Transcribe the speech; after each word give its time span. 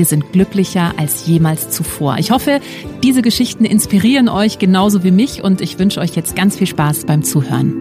wir 0.00 0.06
sind 0.06 0.32
glücklicher 0.32 0.94
als 0.96 1.26
jemals 1.26 1.68
zuvor. 1.68 2.16
Ich 2.16 2.30
hoffe, 2.30 2.62
diese 3.02 3.20
Geschichten 3.20 3.66
inspirieren 3.66 4.30
euch 4.30 4.58
genauso 4.58 5.04
wie 5.04 5.10
mich 5.10 5.44
und 5.44 5.60
ich 5.60 5.78
wünsche 5.78 6.00
euch 6.00 6.16
jetzt 6.16 6.34
ganz 6.34 6.56
viel 6.56 6.66
Spaß 6.66 7.04
beim 7.04 7.22
Zuhören. 7.22 7.74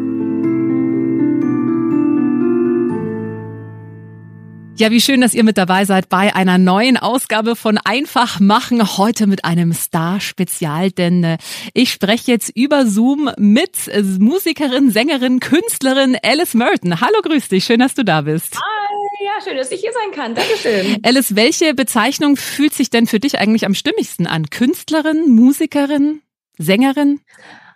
Ja, 4.75 4.91
wie 4.91 4.99
schön, 4.99 5.21
dass 5.21 5.33
ihr 5.33 5.45
mit 5.45 5.57
dabei 5.57 5.85
seid 5.85 6.09
bei 6.09 6.35
einer 6.35 6.57
neuen 6.57 6.97
Ausgabe 6.97 7.55
von 7.55 7.77
Einfach 7.77 8.41
machen. 8.41 8.97
Heute 8.97 9.25
mit 9.25 9.45
einem 9.45 9.71
Star-Spezial, 9.71 10.91
denn 10.91 11.23
äh, 11.23 11.37
ich 11.73 11.89
spreche 11.89 12.31
jetzt 12.33 12.49
über 12.53 12.85
Zoom 12.85 13.29
mit 13.37 13.89
Musikerin, 14.19 14.91
Sängerin, 14.91 15.39
Künstlerin 15.39 16.17
Alice 16.21 16.53
Merton. 16.53 16.99
Hallo, 16.99 17.21
grüß 17.23 17.47
dich. 17.47 17.63
Schön, 17.63 17.79
dass 17.79 17.93
du 17.93 18.03
da 18.03 18.19
bist. 18.23 18.57
Hi. 18.57 18.88
Ja, 19.21 19.31
schön, 19.43 19.57
dass 19.57 19.71
ich 19.71 19.81
hier 19.81 19.91
sein 19.91 20.11
kann. 20.11 20.33
Dankeschön. 20.33 20.97
Alice, 21.03 21.35
welche 21.35 21.73
Bezeichnung 21.73 22.37
fühlt 22.37 22.73
sich 22.73 22.89
denn 22.89 23.05
für 23.05 23.19
dich 23.19 23.37
eigentlich 23.37 23.65
am 23.65 23.73
stimmigsten 23.73 24.27
an? 24.27 24.49
Künstlerin, 24.49 25.29
Musikerin, 25.29 26.21
Sängerin? 26.57 27.19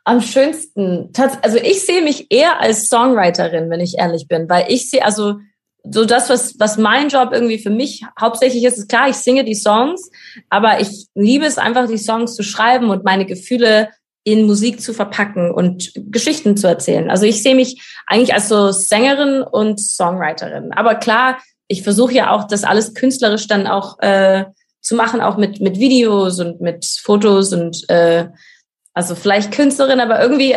Am 0.05 0.21
schönsten. 0.21 1.11
Also 1.41 1.58
ich 1.58 1.86
sehe 1.86 2.02
mich 2.02 2.27
eher 2.30 2.61
als 2.61 2.88
Songwriterin, 2.88 3.69
wenn 3.69 3.81
ich 3.81 3.97
ehrlich 3.97 4.27
bin, 4.30 4.47
weil 4.49 4.66
ich 4.69 4.89
sehe, 4.89 5.03
also 5.03 5.36
so 5.83 6.05
das, 6.05 6.30
was, 6.30 6.58
was 6.59 6.77
mein 6.77 7.09
Job 7.09 7.30
irgendwie 7.33 7.59
für 7.59 7.69
mich 7.69 8.05
hauptsächlich 8.19 8.64
ist, 8.64 8.77
ist 8.77 8.89
klar, 8.89 9.09
ich 9.09 9.17
singe 9.17 9.44
die 9.44 9.55
Songs, 9.55 10.11
aber 10.49 10.80
ich 10.80 11.08
liebe 11.14 11.45
es 11.45 11.58
einfach, 11.58 11.88
die 11.88 11.97
Songs 11.97 12.36
zu 12.36 12.44
schreiben 12.44 12.89
und 12.89 13.03
meine 13.03 13.25
Gefühle 13.25 13.89
in 14.23 14.45
Musik 14.45 14.81
zu 14.81 14.93
verpacken 14.93 15.52
und 15.52 15.91
Geschichten 15.95 16.55
zu 16.55 16.67
erzählen. 16.67 17.09
Also 17.09 17.25
ich 17.25 17.43
sehe 17.43 17.55
mich 17.55 17.81
eigentlich 18.07 18.33
als 18.33 18.49
so 18.49 18.71
Sängerin 18.71 19.43
und 19.43 19.80
Songwriterin. 19.80 20.71
Aber 20.73 20.95
klar, 20.95 21.39
ich 21.67 21.83
versuche 21.83 22.13
ja 22.13 22.31
auch, 22.31 22.45
das 22.45 22.63
alles 22.63 22.93
künstlerisch 22.93 23.47
dann 23.47 23.67
auch 23.67 23.99
äh, 23.99 24.45
zu 24.81 24.95
machen, 24.95 25.21
auch 25.21 25.38
mit, 25.38 25.59
mit 25.61 25.80
Videos 25.80 26.39
und 26.39 26.61
mit 26.61 26.85
Fotos 26.85 27.53
und 27.53 27.89
äh, 27.89 28.27
also 28.93 29.15
vielleicht 29.15 29.52
Künstlerin, 29.52 29.99
aber 29.99 30.21
irgendwie 30.21 30.55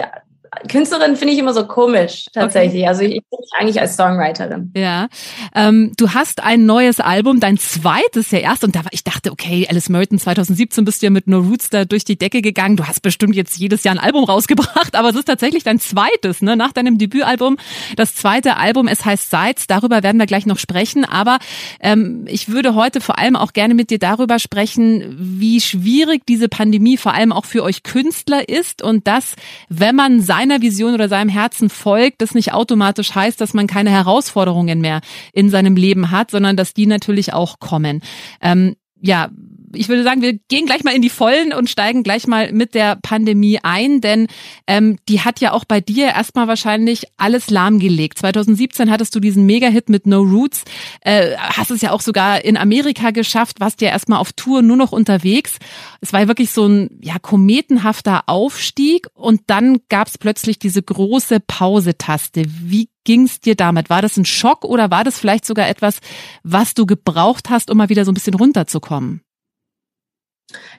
Künstlerin 0.68 1.16
finde 1.16 1.34
ich 1.34 1.38
immer 1.38 1.52
so 1.52 1.66
komisch, 1.66 2.26
tatsächlich. 2.32 2.82
Okay. 2.82 2.88
Also 2.88 3.02
ich, 3.02 3.16
ich 3.16 3.22
bin 3.30 3.38
eigentlich 3.58 3.80
als 3.80 3.96
Songwriterin. 3.96 4.72
Ja. 4.76 5.08
Ähm, 5.54 5.92
du 5.96 6.14
hast 6.14 6.42
ein 6.42 6.66
neues 6.66 7.00
Album, 7.00 7.40
dein 7.40 7.58
zweites 7.58 8.30
ja 8.30 8.38
erst. 8.38 8.64
Und 8.64 8.74
da 8.76 8.84
war, 8.84 8.92
ich 8.92 9.04
dachte, 9.04 9.32
okay, 9.32 9.66
Alice 9.68 9.88
Merton, 9.88 10.18
2017 10.18 10.84
bist 10.84 11.02
du 11.02 11.06
ja 11.06 11.10
mit 11.10 11.26
No 11.26 11.38
Roots 11.38 11.70
da 11.70 11.84
durch 11.84 12.04
die 12.04 12.16
Decke 12.16 12.42
gegangen. 12.42 12.76
Du 12.76 12.84
hast 12.84 13.00
bestimmt 13.00 13.34
jetzt 13.34 13.56
jedes 13.56 13.84
Jahr 13.84 13.94
ein 13.94 13.98
Album 13.98 14.24
rausgebracht, 14.28 14.94
aber 14.94 15.10
es 15.10 15.16
ist 15.16 15.26
tatsächlich 15.26 15.64
dein 15.64 15.80
zweites, 15.80 16.42
ne? 16.42 16.56
Nach 16.56 16.72
deinem 16.72 16.98
Debütalbum. 16.98 17.56
Das 17.96 18.14
zweite 18.14 18.56
Album, 18.56 18.88
es 18.88 19.04
heißt 19.04 19.30
Sides. 19.30 19.66
Darüber 19.66 20.02
werden 20.02 20.18
wir 20.18 20.26
gleich 20.26 20.46
noch 20.46 20.58
sprechen. 20.58 21.04
Aber 21.04 21.38
ähm, 21.80 22.24
ich 22.26 22.48
würde 22.48 22.74
heute 22.74 23.00
vor 23.00 23.18
allem 23.18 23.36
auch 23.36 23.52
gerne 23.52 23.74
mit 23.74 23.90
dir 23.90 23.98
darüber 23.98 24.38
sprechen, 24.38 25.16
wie 25.18 25.60
schwierig 25.60 26.26
diese 26.26 26.48
Pandemie 26.48 26.96
vor 26.96 27.14
allem 27.14 27.32
auch 27.32 27.44
für 27.44 27.62
euch 27.62 27.82
Künstler 27.82 28.48
ist 28.48 28.82
und 28.82 29.06
dass, 29.06 29.34
wenn 29.68 29.96
man 29.96 30.20
sein 30.20 30.35
seiner 30.36 30.60
Vision 30.60 30.92
oder 30.92 31.08
seinem 31.08 31.30
Herzen 31.30 31.70
folgt, 31.70 32.20
das 32.20 32.34
nicht 32.34 32.52
automatisch 32.52 33.14
heißt, 33.14 33.40
dass 33.40 33.54
man 33.54 33.66
keine 33.66 33.90
Herausforderungen 33.90 34.80
mehr 34.80 35.00
in 35.32 35.48
seinem 35.48 35.76
Leben 35.76 36.10
hat, 36.10 36.30
sondern 36.30 36.56
dass 36.56 36.74
die 36.74 36.86
natürlich 36.86 37.32
auch 37.32 37.58
kommen. 37.58 38.02
Ähm, 38.42 38.76
ja, 39.00 39.30
ich 39.76 39.88
würde 39.88 40.02
sagen, 40.02 40.22
wir 40.22 40.34
gehen 40.48 40.66
gleich 40.66 40.84
mal 40.84 40.94
in 40.94 41.02
die 41.02 41.10
Vollen 41.10 41.52
und 41.52 41.70
steigen 41.70 42.02
gleich 42.02 42.26
mal 42.26 42.52
mit 42.52 42.74
der 42.74 42.96
Pandemie 42.96 43.58
ein, 43.62 44.00
denn 44.00 44.26
ähm, 44.66 44.98
die 45.08 45.20
hat 45.20 45.40
ja 45.40 45.52
auch 45.52 45.64
bei 45.64 45.80
dir 45.80 46.06
erstmal 46.06 46.48
wahrscheinlich 46.48 47.04
alles 47.16 47.50
lahmgelegt. 47.50 48.18
2017 48.18 48.90
hattest 48.90 49.14
du 49.14 49.20
diesen 49.20 49.46
Mega-Hit 49.46 49.88
mit 49.88 50.06
No 50.06 50.20
Roots, 50.20 50.64
äh, 51.02 51.36
hast 51.36 51.70
es 51.70 51.82
ja 51.82 51.92
auch 51.92 52.00
sogar 52.00 52.44
in 52.44 52.56
Amerika 52.56 53.10
geschafft, 53.10 53.60
warst 53.60 53.80
ja 53.80 53.88
erstmal 53.88 54.18
auf 54.18 54.32
Tour 54.32 54.62
nur 54.62 54.76
noch 54.76 54.92
unterwegs. 54.92 55.58
Es 56.00 56.12
war 56.12 56.26
wirklich 56.28 56.50
so 56.50 56.66
ein 56.66 56.98
ja 57.00 57.18
kometenhafter 57.18 58.24
Aufstieg 58.26 59.06
und 59.14 59.42
dann 59.46 59.78
gab 59.88 60.08
es 60.08 60.18
plötzlich 60.18 60.58
diese 60.58 60.82
große 60.82 61.40
Pause-Taste. 61.40 62.44
Wie 62.46 62.88
ging's 63.04 63.40
dir 63.40 63.54
damit? 63.54 63.88
War 63.88 64.02
das 64.02 64.16
ein 64.16 64.26
Schock 64.26 64.64
oder 64.64 64.90
war 64.90 65.04
das 65.04 65.18
vielleicht 65.18 65.46
sogar 65.46 65.68
etwas, 65.68 66.00
was 66.42 66.74
du 66.74 66.84
gebraucht 66.84 67.48
hast, 67.48 67.70
um 67.70 67.78
mal 67.78 67.88
wieder 67.88 68.04
so 68.04 68.10
ein 68.10 68.14
bisschen 68.14 68.34
runterzukommen? 68.34 69.22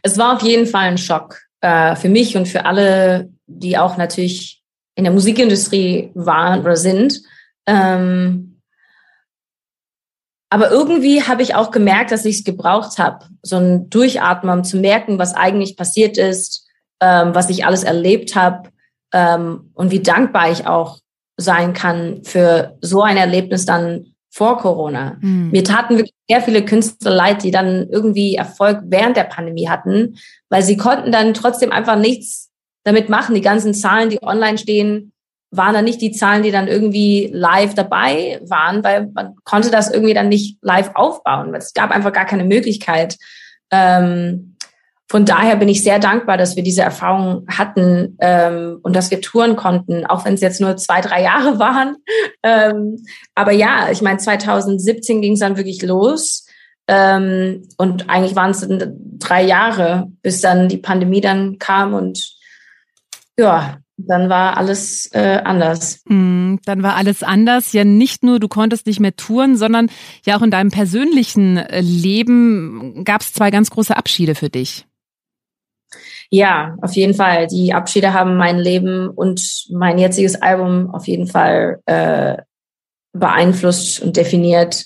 Es 0.02 0.18
war 0.18 0.36
auf 0.36 0.42
jeden 0.42 0.68
Fall 0.68 0.88
ein 0.88 0.98
Schock 0.98 1.40
äh, 1.62 1.96
für 1.96 2.10
mich 2.10 2.38
und 2.38 2.48
für 2.48 2.66
alle, 2.66 3.30
die 3.46 3.78
auch 3.78 3.98
natürlich 3.98 4.64
in 4.96 5.04
der 5.04 5.14
Musikindustrie 5.14 6.12
waren 6.16 6.62
oder 6.62 6.76
sind. 6.76 7.22
Ähm, 7.66 8.62
aber 10.50 10.72
irgendwie 10.72 11.24
habe 11.24 11.42
ich 11.42 11.56
auch 11.56 11.72
gemerkt, 11.72 12.12
dass 12.12 12.26
ich 12.26 12.38
es 12.38 12.44
gebraucht 12.44 12.98
habe, 12.98 13.26
so 13.42 13.58
ein 13.58 13.90
Durchatmen, 13.90 14.60
um 14.60 14.64
zu 14.64 14.78
merken, 14.78 15.20
was 15.20 15.34
eigentlich 15.34 15.76
passiert 15.76 16.18
ist, 16.18 16.66
ähm, 17.02 17.36
was 17.36 17.50
ich 17.50 17.66
alles 17.66 17.84
erlebt 17.84 18.36
habe 18.36 18.70
ähm, 19.14 19.72
und 19.74 19.92
wie 19.92 20.02
dankbar 20.02 20.52
ich 20.52 20.66
auch 20.66 21.00
sein 21.36 21.74
kann 21.74 22.24
für 22.24 22.78
so 22.82 23.02
ein 23.02 23.18
Erlebnis 23.18 23.66
dann 23.66 24.16
vor 24.30 24.58
Corona. 24.58 25.18
Mhm. 25.22 25.52
Mir 25.52 25.64
taten 25.64 25.98
wirklich 25.98 26.14
sehr 26.30 26.42
viele 26.42 26.64
Künstler 26.64 27.12
leid, 27.12 27.44
die 27.44 27.52
dann 27.52 27.88
irgendwie 27.90 28.36
Erfolg 28.36 28.82
während 28.86 29.18
der 29.18 29.24
Pandemie 29.24 29.70
hatten, 29.70 30.18
weil 30.50 30.62
sie 30.62 30.78
konnten 30.78 31.12
dann 31.12 31.34
trotzdem 31.34 31.72
einfach 31.72 31.98
nichts 31.98 32.52
damit 32.84 33.10
machen. 33.10 33.36
Die 33.36 33.42
ganzen 33.42 33.74
Zahlen, 33.74 34.10
die 34.10 34.22
online 34.22 34.58
stehen, 34.58 35.12
waren 35.52 35.74
dann 35.74 35.86
nicht 35.86 36.02
die 36.02 36.12
Zahlen, 36.12 36.44
die 36.44 36.52
dann 36.52 36.68
irgendwie 36.68 37.30
live 37.34 37.74
dabei 37.74 38.40
waren, 38.44 38.84
weil 38.84 39.10
man 39.14 39.36
konnte 39.44 39.72
das 39.72 39.92
irgendwie 39.92 40.14
dann 40.14 40.30
nicht 40.30 40.58
live 40.62 40.92
aufbauen, 40.94 41.52
weil 41.52 41.60
es 41.60 41.74
gab 41.74 41.92
einfach 41.92 42.12
gar 42.12 42.26
keine 42.26 42.44
Möglichkeit. 42.44 43.18
Ähm, 43.72 44.57
von 45.10 45.24
daher 45.24 45.56
bin 45.56 45.70
ich 45.70 45.84
sehr 45.84 46.00
dankbar, 46.00 46.38
dass 46.38 46.58
wir 46.58 46.64
diese 46.64 46.82
Erfahrung 46.82 47.46
hatten 47.48 48.18
ähm, 48.20 48.80
und 48.84 48.94
dass 48.96 49.10
wir 49.10 49.22
touren 49.22 49.56
konnten, 49.56 50.06
auch 50.06 50.26
wenn 50.26 50.34
es 50.34 50.42
jetzt 50.42 50.60
nur 50.60 50.76
zwei, 50.76 51.00
drei 51.00 51.24
Jahre 51.24 51.60
waren. 51.60 51.96
Ähm, 52.44 52.98
aber 53.34 53.54
ja, 53.54 53.90
ich 53.92 54.02
meine, 54.02 54.18
2017 54.18 55.22
ging 55.22 55.34
es 55.34 55.40
dann 55.40 55.58
wirklich 55.58 55.82
los. 55.82 56.46
Ähm, 56.90 57.68
und 57.78 58.10
eigentlich 58.10 58.36
waren 58.36 58.52
es 58.52 58.68
drei 59.20 59.44
Jahre, 59.44 60.08
bis 60.22 60.42
dann 60.42 60.70
die 60.70 60.78
Pandemie 60.78 61.22
dann 61.22 61.58
kam 61.58 61.94
und 61.94 62.38
ja, 63.38 63.78
dann 63.98 64.30
war 64.30 64.58
alles 64.58 65.10
äh, 65.14 65.42
anders. 65.44 66.02
Mm, 66.06 66.56
dann 66.66 66.84
war 66.84 66.96
alles 66.96 67.24
anders. 67.24 67.74
Ja, 67.74 67.84
nicht 67.84 68.24
nur, 68.24 68.40
du 68.40 68.48
konntest 68.48 68.86
nicht 68.88 69.00
mehr 69.00 69.16
touren, 69.16 69.58
sondern 69.58 69.90
ja 70.26 70.38
auch 70.38 70.42
in 70.42 70.52
deinem 70.52 70.72
persönlichen 70.72 71.58
äh, 71.58 71.82
Leben 71.82 73.04
gab 73.04 73.22
es 73.22 73.34
zwei 73.34 73.52
ganz 73.52 73.70
große 73.70 73.96
Abschiede 73.96 74.36
für 74.36 74.50
dich. 74.50 74.87
Ja, 76.30 76.76
auf 76.82 76.94
jeden 76.94 77.14
Fall. 77.14 77.48
Die 77.48 77.74
Abschiede 77.74 78.14
haben 78.14 78.38
mein 78.38 78.58
Leben 78.58 79.10
und 79.10 79.66
mein 79.72 79.98
jetziges 79.98 80.42
Album 80.42 80.94
auf 80.94 81.08
jeden 81.08 81.28
Fall 81.28 81.80
äh, 81.86 82.38
beeinflusst 83.14 84.02
und 84.02 84.18
definiert. 84.18 84.86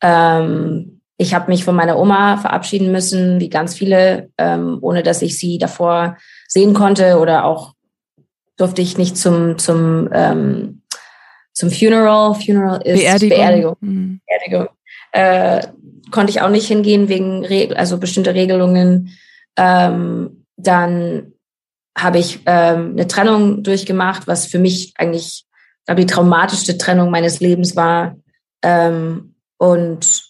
Ähm, 0.00 1.00
ich 1.16 1.34
habe 1.34 1.50
mich 1.50 1.64
von 1.64 1.76
meiner 1.76 1.98
Oma 1.98 2.36
verabschieden 2.38 2.90
müssen, 2.90 3.38
wie 3.38 3.48
ganz 3.48 3.74
viele, 3.74 4.30
ähm, 4.38 4.78
ohne 4.80 5.02
dass 5.04 5.22
ich 5.22 5.38
sie 5.38 5.58
davor 5.58 6.16
sehen 6.48 6.74
konnte 6.74 7.18
oder 7.18 7.44
auch 7.44 7.74
durfte 8.56 8.82
ich 8.82 8.98
nicht 8.98 9.16
zum 9.16 9.58
zum 9.58 10.08
ähm, 10.12 10.82
zum 11.52 11.70
Funeral. 11.70 12.34
Funeral 12.34 12.82
ist 12.82 13.00
Beerdigung. 13.00 13.36
Beerdigung. 13.38 13.76
Mhm. 13.80 14.20
Beerdigung. 14.26 14.68
Äh, 15.12 15.66
konnte 16.10 16.30
ich 16.30 16.40
auch 16.40 16.48
nicht 16.48 16.66
hingehen 16.66 17.08
wegen 17.08 17.44
Re 17.44 17.70
also 17.76 17.98
bestimmte 17.98 18.34
Regelungen. 18.34 19.16
Ähm, 19.56 20.46
dann 20.56 21.32
habe 21.96 22.18
ich 22.18 22.40
ähm, 22.46 22.92
eine 22.92 23.06
Trennung 23.06 23.62
durchgemacht, 23.62 24.26
was 24.26 24.46
für 24.46 24.58
mich 24.58 24.94
eigentlich 24.96 25.44
glaube 25.86 26.00
die 26.00 26.06
traumatischste 26.06 26.78
Trennung 26.78 27.10
meines 27.10 27.40
Lebens 27.40 27.76
war. 27.76 28.16
Ähm, 28.62 29.34
und 29.58 30.22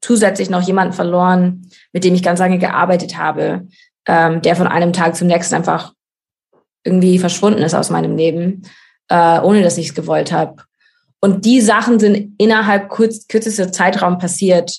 zusätzlich 0.00 0.50
noch 0.50 0.62
jemanden 0.62 0.92
verloren, 0.92 1.70
mit 1.92 2.04
dem 2.04 2.14
ich 2.14 2.22
ganz 2.22 2.38
lange 2.40 2.58
gearbeitet 2.58 3.16
habe, 3.16 3.68
ähm, 4.06 4.42
der 4.42 4.56
von 4.56 4.66
einem 4.66 4.92
Tag 4.92 5.16
zum 5.16 5.28
nächsten 5.28 5.54
einfach 5.54 5.92
irgendwie 6.84 7.18
verschwunden 7.18 7.62
ist 7.62 7.74
aus 7.74 7.90
meinem 7.90 8.16
Leben, 8.16 8.62
äh, 9.08 9.40
ohne 9.40 9.62
dass 9.62 9.78
ich 9.78 9.88
es 9.88 9.94
gewollt 9.94 10.32
habe. 10.32 10.62
Und 11.20 11.46
die 11.46 11.62
Sachen 11.62 11.98
sind 11.98 12.34
innerhalb 12.38 12.90
kurz, 12.90 13.26
kürzester 13.26 13.72
Zeitraum 13.72 14.18
passiert. 14.18 14.78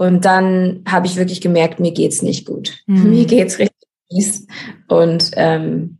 Und 0.00 0.24
dann 0.24 0.82
habe 0.88 1.06
ich 1.06 1.16
wirklich 1.16 1.42
gemerkt, 1.42 1.78
mir 1.78 1.92
geht's 1.92 2.22
nicht 2.22 2.46
gut. 2.46 2.82
Mhm. 2.86 3.10
Mir 3.10 3.26
geht's 3.26 3.58
richtig 3.58 3.86
mies. 4.10 4.46
Und 4.88 5.30
ähm, 5.34 5.98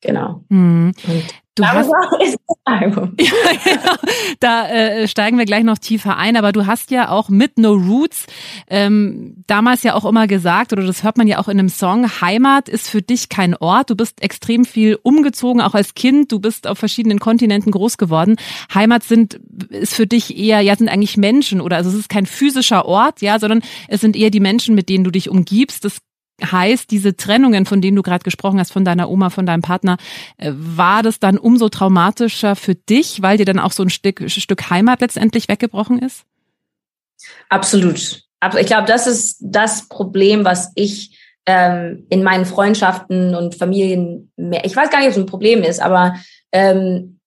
genau. 0.00 0.44
Mhm. 0.48 0.92
Und 1.06 1.24
Du 1.58 1.66
hast, 1.66 1.90
Album. 2.64 3.14
ja, 3.20 3.32
genau. 3.64 3.96
Da 4.38 4.68
äh, 4.68 5.08
steigen 5.08 5.38
wir 5.38 5.44
gleich 5.44 5.64
noch 5.64 5.78
tiefer 5.78 6.16
ein, 6.16 6.36
aber 6.36 6.52
du 6.52 6.66
hast 6.66 6.90
ja 6.90 7.08
auch 7.08 7.28
mit 7.28 7.58
No 7.58 7.72
Roots 7.72 8.26
ähm, 8.68 9.42
damals 9.46 9.82
ja 9.82 9.94
auch 9.94 10.04
immer 10.04 10.26
gesagt, 10.26 10.72
oder 10.72 10.84
das 10.84 11.02
hört 11.02 11.18
man 11.18 11.26
ja 11.26 11.38
auch 11.38 11.48
in 11.48 11.58
einem 11.58 11.68
Song, 11.68 12.08
Heimat 12.20 12.68
ist 12.68 12.88
für 12.88 13.02
dich 13.02 13.28
kein 13.28 13.56
Ort. 13.56 13.90
Du 13.90 13.96
bist 13.96 14.22
extrem 14.22 14.64
viel 14.64 14.98
umgezogen, 15.02 15.60
auch 15.60 15.74
als 15.74 15.94
Kind. 15.94 16.30
Du 16.30 16.38
bist 16.38 16.66
auf 16.68 16.78
verschiedenen 16.78 17.18
Kontinenten 17.18 17.72
groß 17.72 17.98
geworden. 17.98 18.36
Heimat 18.72 19.02
sind 19.02 19.40
ist 19.70 19.94
für 19.94 20.06
dich 20.06 20.38
eher, 20.38 20.60
ja, 20.60 20.76
sind 20.76 20.88
eigentlich 20.88 21.16
Menschen 21.16 21.60
oder 21.60 21.76
also 21.76 21.90
es 21.90 21.96
ist 21.96 22.08
kein 22.08 22.26
physischer 22.26 22.86
Ort, 22.86 23.20
ja, 23.20 23.38
sondern 23.38 23.62
es 23.88 24.00
sind 24.00 24.14
eher 24.14 24.30
die 24.30 24.40
Menschen, 24.40 24.74
mit 24.74 24.88
denen 24.88 25.04
du 25.04 25.10
dich 25.10 25.28
umgibst. 25.28 25.84
Das 25.84 25.98
heißt, 26.42 26.90
diese 26.90 27.16
Trennungen, 27.16 27.66
von 27.66 27.80
denen 27.80 27.96
du 27.96 28.02
gerade 28.02 28.22
gesprochen 28.22 28.58
hast, 28.58 28.72
von 28.72 28.84
deiner 28.84 29.10
Oma, 29.10 29.30
von 29.30 29.46
deinem 29.46 29.62
Partner, 29.62 29.96
äh, 30.36 30.52
war 30.54 31.02
das 31.02 31.18
dann 31.18 31.38
umso 31.38 31.68
traumatischer 31.68 32.56
für 32.56 32.74
dich, 32.74 33.22
weil 33.22 33.38
dir 33.38 33.44
dann 33.44 33.58
auch 33.58 33.72
so 33.72 33.82
ein 33.82 33.90
Stück, 33.90 34.22
Stück 34.28 34.70
Heimat 34.70 35.00
letztendlich 35.00 35.48
weggebrochen 35.48 35.98
ist? 35.98 36.24
Absolut. 37.48 38.22
Ich 38.58 38.66
glaube, 38.66 38.86
das 38.86 39.06
ist 39.06 39.38
das 39.40 39.88
Problem, 39.88 40.44
was 40.44 40.70
ich 40.76 41.18
ähm, 41.46 42.06
in 42.08 42.22
meinen 42.22 42.44
Freundschaften 42.44 43.34
und 43.34 43.56
Familien, 43.56 44.30
mehr, 44.36 44.64
ich 44.64 44.76
weiß 44.76 44.90
gar 44.90 44.98
nicht, 44.98 45.08
ob 45.08 45.12
es 45.12 45.18
ein 45.18 45.26
Problem 45.26 45.62
ist, 45.62 45.80
aber 45.80 46.14
ähm, 46.52 47.18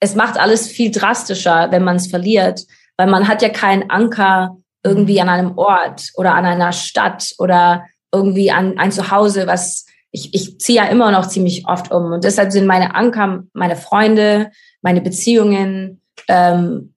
es 0.00 0.14
macht 0.14 0.38
alles 0.38 0.68
viel 0.68 0.90
drastischer, 0.90 1.70
wenn 1.70 1.84
man 1.84 1.96
es 1.96 2.06
verliert, 2.06 2.62
weil 2.96 3.08
man 3.08 3.28
hat 3.28 3.42
ja 3.42 3.50
keinen 3.50 3.90
Anker 3.90 4.56
irgendwie 4.84 5.20
an 5.20 5.28
einem 5.28 5.58
Ort 5.58 6.10
oder 6.14 6.34
an 6.34 6.44
einer 6.44 6.72
Stadt 6.72 7.34
oder 7.38 7.84
irgendwie 8.12 8.50
an 8.50 8.78
ein 8.78 8.92
Zuhause, 8.92 9.46
was 9.46 9.86
ich, 10.12 10.34
ich 10.34 10.60
ziehe 10.60 10.76
ja 10.76 10.88
immer 10.88 11.10
noch 11.10 11.26
ziemlich 11.26 11.66
oft 11.66 11.90
um. 11.90 12.12
Und 12.12 12.24
deshalb 12.24 12.52
sind 12.52 12.66
meine 12.66 12.94
Anker 12.94 13.44
meine 13.54 13.76
Freunde, 13.76 14.50
meine 14.82 15.00
Beziehungen, 15.00 16.02
ähm, 16.28 16.94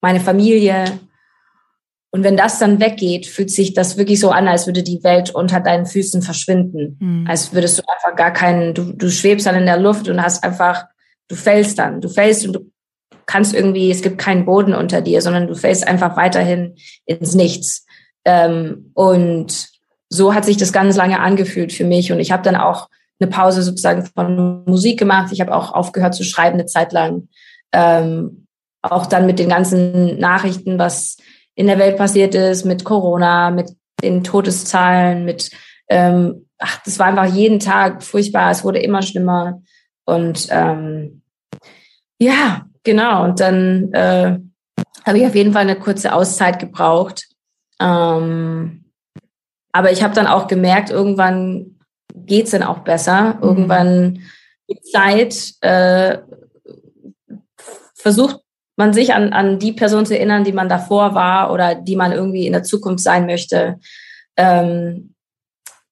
meine 0.00 0.20
Familie. 0.20 0.98
Und 2.10 2.24
wenn 2.24 2.36
das 2.36 2.58
dann 2.58 2.80
weggeht, 2.80 3.26
fühlt 3.26 3.50
sich 3.50 3.74
das 3.74 3.96
wirklich 3.96 4.20
so 4.20 4.30
an, 4.30 4.48
als 4.48 4.66
würde 4.66 4.82
die 4.82 5.02
Welt 5.04 5.34
unter 5.34 5.60
deinen 5.60 5.86
Füßen 5.86 6.22
verschwinden. 6.22 6.96
Mhm. 7.00 7.26
Als 7.28 7.52
würdest 7.52 7.78
du 7.78 7.82
einfach 7.92 8.16
gar 8.16 8.32
keinen, 8.32 8.74
du, 8.74 8.92
du 8.92 9.10
schwebst 9.10 9.46
dann 9.46 9.56
in 9.56 9.66
der 9.66 9.78
Luft 9.78 10.08
und 10.08 10.22
hast 10.22 10.42
einfach, 10.42 10.86
du 11.28 11.36
fällst 11.36 11.78
dann. 11.78 12.00
Du 12.00 12.08
fällst 12.08 12.46
und 12.46 12.52
du 12.52 12.70
kannst 13.26 13.54
irgendwie, 13.54 13.90
es 13.90 14.02
gibt 14.02 14.18
keinen 14.18 14.44
Boden 14.44 14.74
unter 14.74 15.00
dir, 15.00 15.22
sondern 15.22 15.46
du 15.46 15.54
fällst 15.54 15.86
einfach 15.86 16.16
weiterhin 16.16 16.74
ins 17.06 17.34
Nichts. 17.34 17.86
Ähm, 18.24 18.90
und 18.94 19.73
so 20.08 20.34
hat 20.34 20.44
sich 20.44 20.56
das 20.56 20.72
ganz 20.72 20.96
lange 20.96 21.20
angefühlt 21.20 21.72
für 21.72 21.84
mich. 21.84 22.12
Und 22.12 22.20
ich 22.20 22.32
habe 22.32 22.42
dann 22.42 22.56
auch 22.56 22.88
eine 23.20 23.30
Pause 23.30 23.62
sozusagen 23.62 24.04
von 24.06 24.64
Musik 24.64 24.98
gemacht. 24.98 25.32
Ich 25.32 25.40
habe 25.40 25.54
auch 25.54 25.72
aufgehört 25.72 26.14
zu 26.14 26.24
schreiben 26.24 26.54
eine 26.54 26.66
Zeit 26.66 26.92
lang. 26.92 27.28
Ähm, 27.72 28.46
auch 28.82 29.06
dann 29.06 29.26
mit 29.26 29.38
den 29.38 29.48
ganzen 29.48 30.18
Nachrichten, 30.18 30.78
was 30.78 31.16
in 31.54 31.66
der 31.66 31.78
Welt 31.78 31.96
passiert 31.96 32.34
ist, 32.34 32.64
mit 32.64 32.84
Corona, 32.84 33.50
mit 33.50 33.70
den 34.02 34.24
Todeszahlen, 34.24 35.24
mit, 35.24 35.50
ähm, 35.88 36.46
ach, 36.58 36.82
das 36.84 36.98
war 36.98 37.06
einfach 37.06 37.32
jeden 37.32 37.60
Tag 37.60 38.02
furchtbar. 38.02 38.50
Es 38.50 38.64
wurde 38.64 38.80
immer 38.80 39.02
schlimmer. 39.02 39.62
Und 40.04 40.48
ähm, 40.50 41.22
ja, 42.18 42.66
genau. 42.82 43.24
Und 43.24 43.40
dann 43.40 43.92
äh, 43.92 44.38
habe 45.06 45.18
ich 45.18 45.26
auf 45.26 45.34
jeden 45.34 45.52
Fall 45.52 45.62
eine 45.62 45.76
kurze 45.76 46.12
Auszeit 46.12 46.58
gebraucht. 46.58 47.28
Ähm, 47.80 48.83
aber 49.74 49.90
ich 49.90 50.04
habe 50.04 50.14
dann 50.14 50.28
auch 50.28 50.46
gemerkt, 50.46 50.90
irgendwann 50.90 51.80
geht's 52.14 52.52
dann 52.52 52.62
auch 52.62 52.78
besser. 52.78 53.34
Mhm. 53.34 53.42
Irgendwann 53.42 54.20
mit 54.68 54.86
Zeit 54.86 55.54
äh, 55.62 56.18
versucht 57.96 58.40
man 58.76 58.92
sich 58.92 59.14
an, 59.14 59.32
an 59.32 59.58
die 59.58 59.72
Person 59.72 60.06
zu 60.06 60.16
erinnern, 60.16 60.44
die 60.44 60.52
man 60.52 60.68
davor 60.68 61.16
war 61.16 61.52
oder 61.52 61.74
die 61.74 61.96
man 61.96 62.12
irgendwie 62.12 62.46
in 62.46 62.52
der 62.52 62.62
Zukunft 62.62 63.02
sein 63.02 63.26
möchte. 63.26 63.80
Ähm, 64.36 65.14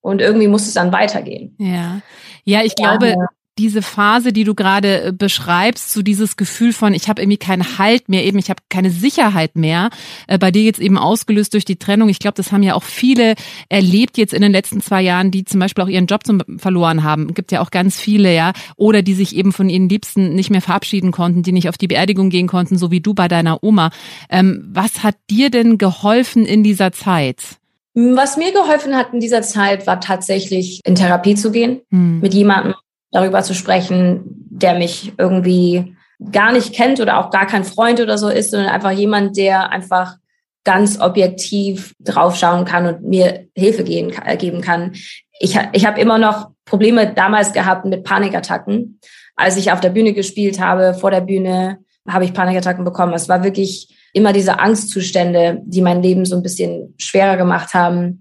und 0.01 0.21
irgendwie 0.21 0.47
muss 0.47 0.69
es 0.69 0.75
dann 0.75 0.93
weitergehen. 0.93 1.57
Ja, 1.59 2.03
ja, 2.45 2.63
ich 2.63 2.77
glaube, 2.77 3.09
ja 3.09 3.27
diese 3.59 3.83
Phase, 3.83 4.33
die 4.33 4.45
du 4.45 4.55
gerade 4.55 5.03
äh, 5.03 5.13
beschreibst, 5.13 5.93
so 5.93 6.03
dieses 6.03 6.37
Gefühl 6.37 6.73
von, 6.73 6.95
ich 6.95 7.09
habe 7.09 7.21
irgendwie 7.21 7.37
keinen 7.37 7.79
Halt 7.79 8.09
mehr, 8.09 8.25
eben 8.25 8.39
ich 8.39 8.49
habe 8.49 8.63
keine 8.71 8.91
Sicherheit 8.91 9.57
mehr, 9.57 9.91
äh, 10.27 10.39
bei 10.39 10.51
dir 10.51 10.63
jetzt 10.63 10.81
eben 10.81 10.97
ausgelöst 10.97 11.53
durch 11.53 11.65
die 11.65 11.77
Trennung. 11.77 12.09
Ich 12.09 12.19
glaube, 12.19 12.35
das 12.35 12.51
haben 12.51 12.63
ja 12.63 12.75
auch 12.75 12.83
viele 12.83 13.35
erlebt 13.69 14.17
jetzt 14.17 14.33
in 14.33 14.41
den 14.41 14.53
letzten 14.53 14.81
zwei 14.81 15.03
Jahren, 15.03 15.31
die 15.31 15.45
zum 15.45 15.61
Beispiel 15.61 15.85
auch 15.85 15.89
ihren 15.89 16.07
Job 16.07 16.25
zum, 16.25 16.41
verloren 16.57 17.03
haben. 17.03 17.29
Es 17.29 17.35
gibt 17.35 17.53
ja 17.53 17.61
auch 17.61 17.71
ganz 17.71 18.01
viele, 18.01 18.35
ja, 18.35 18.53
oder 18.77 19.03
die 19.03 19.15
sich 19.15 19.37
eben 19.37 19.53
von 19.53 19.69
ihren 19.69 19.89
Liebsten 19.89 20.35
nicht 20.35 20.51
mehr 20.51 20.63
verabschieden 20.63 21.13
konnten, 21.13 21.43
die 21.43 21.53
nicht 21.53 21.69
auf 21.69 21.77
die 21.77 21.89
Beerdigung 21.89 22.31
gehen 22.31 22.47
konnten, 22.47 22.79
so 22.79 22.91
wie 22.91 23.01
du 23.01 23.13
bei 23.13 23.29
deiner 23.29 23.63
Oma. 23.63 23.91
Ähm, 24.31 24.65
was 24.73 25.03
hat 25.03 25.17
dir 25.29 25.51
denn 25.51 25.77
geholfen 25.77 26.47
in 26.47 26.65
dieser 26.65 26.93
Zeit? 26.93 27.59
Was 27.95 28.39
mir 28.39 28.53
geholfen 28.53 28.97
hat 28.97 29.13
in 29.13 29.21
dieser 29.21 29.43
Zeit, 29.43 29.87
war 29.87 30.01
tatsächlich 30.01 30.81
in 30.85 30.95
Therapie 30.95 31.35
zu 31.35 31.53
gehen, 31.53 31.83
hm. 31.91 32.21
mit 32.21 32.33
jemandem, 32.33 32.75
darüber 33.13 33.43
zu 33.43 33.55
sprechen, 33.55 34.23
der 34.51 34.75
mich 34.75 35.13
irgendwie 35.19 35.95
gar 36.31 36.53
nicht 36.53 36.75
kennt 36.75 37.01
oder 37.01 37.19
auch 37.19 37.31
gar 37.31 37.47
kein 37.47 37.65
Freund 37.65 38.01
oder 38.01 38.19
so 38.19 38.29
ist, 38.29 38.51
sondern 38.51 38.71
einfach 38.71 38.91
jemand, 38.91 39.37
der 39.37 39.71
einfach 39.71 40.17
ganz 40.65 41.01
objektiv 41.01 41.95
draufschauen 42.01 42.65
kann 42.65 42.87
und 42.87 43.03
mir 43.03 43.47
Hilfe 43.55 43.85
geben, 43.85 44.13
äh, 44.25 44.37
geben 44.37 44.61
kann. 44.61 44.93
Ich, 45.41 45.59
ich 45.73 45.87
habe 45.87 46.01
immer 46.01 46.19
noch 46.19 46.51
Probleme 46.65 47.13
damals 47.13 47.53
gehabt 47.53 47.85
mit 47.85 48.05
Panikattacken. 48.05 49.01
Als 49.35 49.57
ich 49.57 49.73
auf 49.73 49.81
der 49.81 49.91
Bühne 49.91 50.13
gespielt 50.13 50.61
habe, 50.61 50.95
vor 50.95 51.11
der 51.11 51.21
Bühne, 51.21 51.79
habe 52.09 52.25
ich 52.25 52.35
Panikattacken 52.35 52.85
bekommen. 52.85 53.15
Es 53.15 53.29
war 53.29 53.43
wirklich 53.43 53.89
immer 54.13 54.33
diese 54.33 54.61
Angstzustände, 54.61 55.61
die 55.65 55.83
mein 55.83 56.03
Leben 56.03 56.25
so 56.25 56.37
ein 56.37 56.43
bisschen 56.43 56.95
schwerer 56.99 57.37
gemacht 57.37 57.75
haben. 57.75 58.21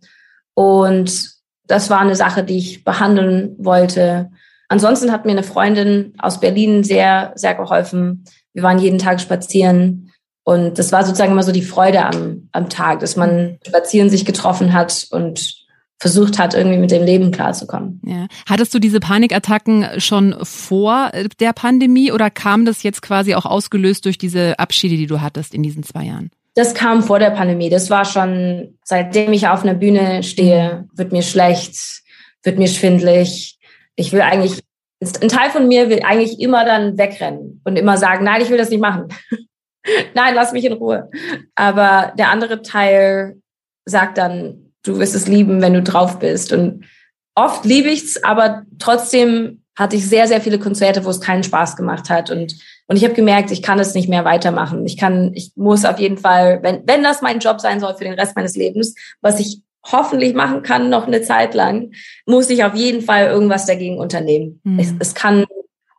Und 0.53 1.31
das 1.67 1.89
war 1.89 2.00
eine 2.00 2.15
Sache, 2.15 2.43
die 2.43 2.57
ich 2.57 2.83
behandeln 2.83 3.55
wollte. 3.57 4.31
Ansonsten 4.71 5.11
hat 5.11 5.25
mir 5.25 5.33
eine 5.33 5.43
Freundin 5.43 6.13
aus 6.17 6.39
Berlin 6.39 6.85
sehr, 6.85 7.33
sehr 7.35 7.55
geholfen. 7.55 8.23
Wir 8.53 8.63
waren 8.63 8.79
jeden 8.79 8.99
Tag 8.99 9.19
spazieren. 9.19 10.13
Und 10.45 10.79
das 10.79 10.93
war 10.93 11.03
sozusagen 11.03 11.33
immer 11.33 11.43
so 11.43 11.51
die 11.51 11.61
Freude 11.61 12.05
am, 12.05 12.47
am 12.53 12.69
Tag, 12.69 13.01
dass 13.01 13.17
man 13.17 13.57
spazieren 13.67 14.09
sich 14.09 14.23
getroffen 14.23 14.71
hat 14.71 15.07
und 15.11 15.55
versucht 15.99 16.39
hat, 16.39 16.53
irgendwie 16.53 16.77
mit 16.77 16.89
dem 16.89 17.03
Leben 17.03 17.31
klarzukommen. 17.31 17.99
Ja. 18.05 18.27
Hattest 18.47 18.73
du 18.73 18.79
diese 18.79 19.01
Panikattacken 19.01 19.99
schon 19.99 20.37
vor 20.41 21.11
der 21.41 21.51
Pandemie 21.51 22.13
oder 22.13 22.29
kam 22.29 22.63
das 22.63 22.81
jetzt 22.81 23.01
quasi 23.01 23.35
auch 23.35 23.45
ausgelöst 23.45 24.05
durch 24.05 24.17
diese 24.17 24.57
Abschiede, 24.57 24.95
die 24.95 25.05
du 25.05 25.19
hattest 25.19 25.53
in 25.53 25.63
diesen 25.63 25.83
zwei 25.83 26.05
Jahren? 26.05 26.31
Das 26.55 26.73
kam 26.73 27.03
vor 27.03 27.19
der 27.19 27.31
Pandemie. 27.31 27.69
Das 27.69 27.89
war 27.89 28.05
schon, 28.05 28.77
seitdem 28.85 29.33
ich 29.33 29.49
auf 29.49 29.63
einer 29.63 29.73
Bühne 29.73 30.23
stehe, 30.23 30.87
wird 30.95 31.11
mir 31.11 31.23
schlecht, 31.23 31.75
wird 32.41 32.57
mir 32.57 32.69
schwindlig 32.69 33.57
ich 33.95 34.12
will 34.13 34.21
eigentlich, 34.21 34.62
ein 35.01 35.29
Teil 35.29 35.50
von 35.50 35.67
mir 35.67 35.89
will 35.89 36.01
eigentlich 36.03 36.39
immer 36.39 36.65
dann 36.65 36.98
wegrennen 36.98 37.62
und 37.63 37.75
immer 37.75 37.98
sagen, 37.98 38.24
nein, 38.24 38.41
ich 38.41 38.50
will 38.50 38.57
das 38.57 38.69
nicht 38.69 38.81
machen. 38.81 39.07
nein, 40.13 40.36
lass 40.36 40.53
mich 40.53 40.65
in 40.65 40.74
Ruhe. 40.74 41.10
Aber 41.55 42.13
der 42.17 42.29
andere 42.29 42.62
Teil 42.62 43.41
sagt 43.86 44.17
dann, 44.17 44.74
du 44.83 45.00
wirst 45.00 45.15
es 45.15 45.27
lieben, 45.27 45.62
wenn 45.62 45.74
du 45.74 45.81
drauf 45.81 46.19
bist. 46.19 46.53
Und 46.53 46.86
oft 47.36 47.65
liebe 47.65 47.89
ich 47.89 48.03
es, 48.03 48.24
aber 48.24 48.63
trotzdem 48.79 49.63
hatte 49.77 49.95
ich 49.95 50.07
sehr, 50.07 50.27
sehr 50.27 50.41
viele 50.41 50.60
Konzerte, 50.60 51.05
wo 51.05 51.10
es 51.10 51.21
keinen 51.21 51.43
Spaß 51.43 51.75
gemacht 51.75 52.10
hat. 52.10 52.29
Und, 52.29 52.55
und 52.88 52.98
ich 52.98 53.03
habe 53.03 53.13
gemerkt, 53.13 53.51
ich 53.51 53.62
kann 53.62 53.79
es 53.79 53.95
nicht 53.95 54.10
mehr 54.10 54.25
weitermachen. 54.25 54.86
Ich 54.86 54.98
kann, 54.98 55.31
ich 55.33 55.53
muss 55.55 55.86
auf 55.86 55.98
jeden 56.00 56.17
Fall, 56.17 56.62
wenn, 56.62 56.83
wenn 56.86 57.03
das 57.03 57.21
mein 57.21 57.39
Job 57.39 57.62
sein 57.62 57.79
soll 57.79 57.95
für 57.95 58.03
den 58.03 58.13
Rest 58.13 58.36
meines 58.36 58.55
Lebens, 58.55 58.95
was 59.21 59.39
ich 59.39 59.62
hoffentlich 59.83 60.33
machen 60.33 60.61
kann, 60.61 60.89
noch 60.89 61.07
eine 61.07 61.21
Zeit 61.21 61.53
lang, 61.53 61.91
muss 62.25 62.50
ich 62.50 62.63
auf 62.63 62.75
jeden 62.75 63.01
Fall 63.01 63.27
irgendwas 63.27 63.65
dagegen 63.65 63.97
unternehmen. 63.97 64.61
Mhm. 64.63 64.79
Es, 64.79 64.93
es 65.00 65.15
kann 65.15 65.45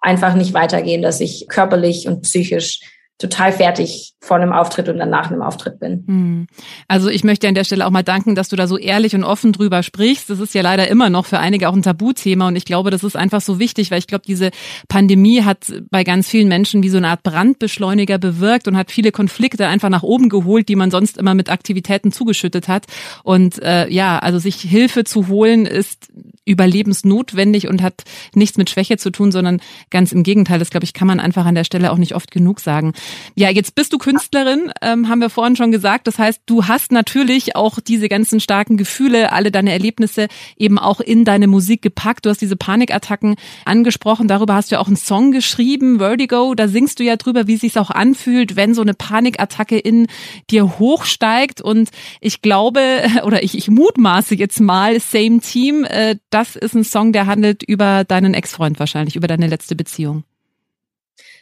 einfach 0.01 0.35
nicht 0.35 0.55
weitergehen, 0.55 1.03
dass 1.03 1.21
ich 1.21 1.47
körperlich 1.49 2.09
und 2.09 2.23
psychisch 2.23 2.81
total 3.23 3.53
fertig 3.53 4.15
vor 4.21 4.37
einem 4.37 4.53
Auftritt 4.53 4.89
und 4.89 4.99
dann 4.99 5.11
nach 5.11 5.31
einem 5.31 5.43
Auftritt 5.43 5.79
bin. 5.79 6.05
Hm. 6.07 6.47
Also 6.89 7.09
ich 7.09 7.25
möchte 7.25 7.49
an 7.49 7.55
der 7.55 7.65
Stelle 7.65 7.87
auch 7.87 7.91
mal 7.91 8.03
danken, 8.03 8.35
dass 8.35 8.49
du 8.49 8.57
da 8.57 8.67
so 8.67 8.77
ehrlich 8.77 9.15
und 9.15 9.25
offen 9.25 9.53
drüber 9.53 9.83
sprichst. 9.83 10.29
Das 10.29 10.41
ist 10.41 10.55
ja 10.55 10.63
leider 10.63 10.89
immer 10.89 11.09
noch 11.09 11.27
für 11.27 11.39
einige 11.39 11.69
auch 11.69 11.75
ein 11.75 11.83
Tabuthema 11.83 12.49
und 12.49 12.57
ich 12.57 12.65
glaube, 12.65 12.91
das 12.91 13.05
ist 13.05 13.17
einfach 13.17 13.41
so 13.41 13.59
wichtig, 13.59 13.91
weil 13.91 13.99
ich 13.99 14.07
glaube, 14.07 14.25
diese 14.27 14.51
Pandemie 14.89 15.43
hat 15.43 15.73
bei 15.91 16.05
ganz 16.05 16.29
vielen 16.29 16.49
Menschen 16.49 16.83
wie 16.83 16.89
so 16.89 16.99
eine 16.99 17.09
Art 17.09 17.23
Brandbeschleuniger 17.23 18.19
bewirkt 18.19 18.69
und 18.69 18.77
hat 18.77 18.91
viele 18.91 19.13
Konflikte 19.13 19.67
einfach 19.69 19.89
nach 19.89 20.03
oben 20.03 20.29
geholt, 20.29 20.69
die 20.69 20.77
man 20.77 20.91
sonst 20.91 21.17
immer 21.17 21.35
mit 21.35 21.49
Aktivitäten 21.49 22.13
zugeschüttet 22.13 22.69
hat. 22.69 22.87
Und 23.23 23.63
äh, 23.63 23.89
ja, 23.89 24.19
also 24.19 24.39
sich 24.39 24.57
Hilfe 24.57 25.05
zu 25.05 25.29
holen 25.29 25.67
ist 25.67 26.09
überlebensnotwendig 26.45 27.69
und 27.69 27.83
hat 27.83 28.03
nichts 28.35 28.59
mit 28.59 28.69
Schwäche 28.69 28.97
zu 28.97 29.11
tun, 29.11 29.31
sondern 29.31 29.61
ganz 29.91 30.13
im 30.13 30.23
Gegenteil. 30.25 30.59
Das 30.59 30.71
glaube 30.71 30.85
ich 30.85 30.93
kann 30.93 31.07
man 31.07 31.21
einfach 31.21 31.47
an 31.47 31.55
der 31.55 31.65
Stelle 31.65 31.93
auch 31.93 31.99
nicht 31.99 32.15
oft 32.15 32.31
genug 32.31 32.61
sagen. 32.61 32.93
Ja, 33.37 33.49
jetzt 33.49 33.75
bist 33.75 33.93
du 33.93 33.99
Künstlerin, 33.99 34.73
ähm, 34.83 35.09
haben 35.09 35.21
wir 35.21 35.31
vorhin 35.31 35.57
schon 35.57 35.71
gesagt. 35.71 36.07
Das 36.07 36.19
heißt, 36.19 36.43
du 36.47 36.67
hast 36.67 36.91
natürlich 36.91 37.55
auch 37.55 37.79
diese 37.79 38.09
ganzen 38.09 38.41
starken 38.41 38.77
Gefühle, 38.77 39.33
alle 39.33 39.53
deine 39.53 39.73
Erlebnisse 39.73 40.27
eben 40.57 40.79
auch 40.79 41.01
in 41.01 41.25
deine 41.25 41.47
Musik 41.47 41.83
gepackt. 41.83 42.27
Du 42.27 42.31
hast 42.31 42.41
diese 42.41 42.57
Panikattacken 42.57 43.37
angesprochen. 43.65 44.27
Darüber 44.27 44.55
hast 44.55 44.71
du 44.71 44.77
ja 44.77 44.81
auch 44.81 44.89
einen 44.89 44.97
Song 44.97 45.31
geschrieben, 45.31 45.99
Vertigo. 45.99 46.55
Da 46.55 46.67
singst 46.67 46.99
du 46.99 47.05
ja 47.05 47.17
drüber, 47.17 47.47
wie 47.47 47.55
es 47.55 47.61
sich 47.61 47.79
auch 47.79 47.91
anfühlt, 47.91 48.57
wenn 48.57 48.75
so 48.75 48.83
eine 48.83 48.95
Panikattacke 48.95 49.79
in 49.79 50.09
dir 50.51 50.79
hochsteigt. 50.79 51.61
Und 51.61 51.91
ich 52.21 52.43
glaube, 52.43 52.81
oder 53.25 53.43
ich, 53.45 53.57
ich 53.57 53.69
mutmaße 53.69 54.35
jetzt 54.35 54.61
mal, 54.61 54.99
Same 54.99 55.41
Team, 55.41 55.85
äh, 55.85 56.17
das 56.33 56.57
ist 56.57 56.75
ein 56.75 56.85
Song, 56.85 57.13
der 57.13 57.27
handelt 57.27 57.63
über 57.63 58.05
deinen 58.05 58.35
Ex-Freund 58.35 58.79
wahrscheinlich, 58.79 59.17
über 59.17 59.27
deine 59.27 59.47
letzte 59.47 59.77
Beziehung. 59.77 60.25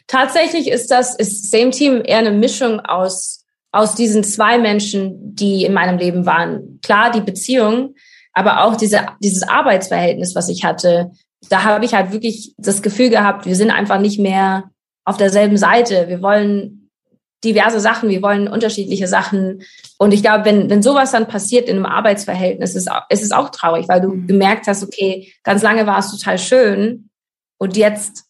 Tatsächlich 0.07 0.69
ist 0.69 0.91
das, 0.91 1.15
ist 1.15 1.51
Same 1.51 1.71
Team 1.71 2.01
eher 2.03 2.17
eine 2.17 2.31
Mischung 2.31 2.79
aus, 2.81 3.45
aus 3.71 3.95
diesen 3.95 4.23
zwei 4.23 4.57
Menschen, 4.57 5.35
die 5.35 5.63
in 5.63 5.73
meinem 5.73 5.97
Leben 5.97 6.25
waren. 6.25 6.79
Klar, 6.81 7.11
die 7.11 7.21
Beziehung, 7.21 7.95
aber 8.33 8.63
auch 8.63 8.75
diese, 8.75 9.05
dieses 9.21 9.43
Arbeitsverhältnis, 9.43 10.35
was 10.35 10.49
ich 10.49 10.63
hatte. 10.65 11.11
Da 11.49 11.63
habe 11.63 11.85
ich 11.85 11.93
halt 11.93 12.11
wirklich 12.11 12.53
das 12.57 12.81
Gefühl 12.81 13.09
gehabt, 13.09 13.45
wir 13.45 13.55
sind 13.55 13.71
einfach 13.71 13.99
nicht 13.99 14.19
mehr 14.19 14.71
auf 15.05 15.17
derselben 15.17 15.57
Seite. 15.57 16.07
Wir 16.07 16.21
wollen 16.21 16.80
diverse 17.43 17.79
Sachen, 17.79 18.09
wir 18.09 18.21
wollen 18.21 18.47
unterschiedliche 18.47 19.07
Sachen. 19.07 19.63
Und 19.97 20.13
ich 20.13 20.21
glaube, 20.21 20.45
wenn, 20.45 20.69
wenn 20.69 20.83
sowas 20.83 21.11
dann 21.11 21.27
passiert 21.27 21.67
in 21.67 21.77
einem 21.77 21.85
Arbeitsverhältnis, 21.85 22.75
ist, 22.75 22.89
ist 23.09 23.23
es 23.23 23.31
auch 23.31 23.49
traurig, 23.49 23.87
weil 23.87 24.01
du 24.01 24.09
mhm. 24.09 24.27
gemerkt 24.27 24.67
hast, 24.67 24.83
okay, 24.83 25.33
ganz 25.43 25.61
lange 25.63 25.87
war 25.87 25.99
es 25.99 26.11
total 26.11 26.37
schön 26.37 27.09
und 27.57 27.77
jetzt 27.77 28.25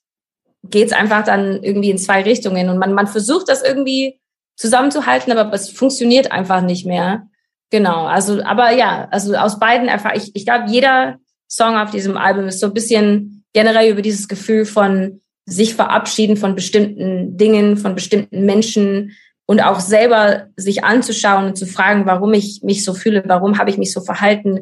geht 0.64 0.88
es 0.88 0.94
einfach 0.94 1.24
dann 1.24 1.64
irgendwie 1.64 1.90
in 1.90 1.98
zwei 1.98 2.22
Richtungen. 2.22 2.70
Und 2.70 2.78
man, 2.78 2.94
man 2.94 3.08
versucht 3.08 3.50
das 3.50 3.64
irgendwie 3.64 4.20
zusammenzuhalten, 4.56 5.36
aber 5.36 5.54
es 5.54 5.70
funktioniert 5.70 6.32
einfach 6.32 6.62
nicht 6.62 6.86
mehr. 6.86 7.28
Genau, 7.72 8.06
also, 8.06 8.44
aber 8.44 8.72
ja, 8.72 9.08
also 9.12 9.34
aus 9.36 9.60
beiden 9.60 9.90
einfach, 9.90 10.14
ich, 10.14 10.36
ich 10.36 10.46
glaube, 10.46 10.70
jeder 10.70 11.18
Song 11.48 11.78
auf 11.78 11.92
diesem 11.92 12.18
Album 12.18 12.48
ist 12.48 12.60
so 12.60 12.68
ein 12.68 12.74
bisschen 12.74 13.44
generell 13.54 13.92
über 13.92 14.02
dieses 14.02 14.28
Gefühl 14.28 14.66
von 14.66 15.22
sich 15.52 15.76
verabschieden 15.76 16.38
von 16.38 16.56
bestimmten 16.56 17.38
Dingen, 17.38 17.78
von 17.78 17.96
bestimmten 17.96 18.46
Menschen 18.46 19.12
und 19.46 19.60
auch 19.60 19.80
selber 19.80 20.48
sich 20.56 20.84
anzuschauen 20.84 21.46
und 21.46 21.58
zu 21.58 21.66
fragen, 21.66 22.06
warum 22.06 22.34
ich 22.34 22.62
mich 22.64 22.84
so 22.84 22.94
fühle, 22.94 23.24
warum 23.26 23.58
habe 23.58 23.70
ich 23.70 23.78
mich 23.78 23.92
so 23.92 24.02
verhalten, 24.02 24.62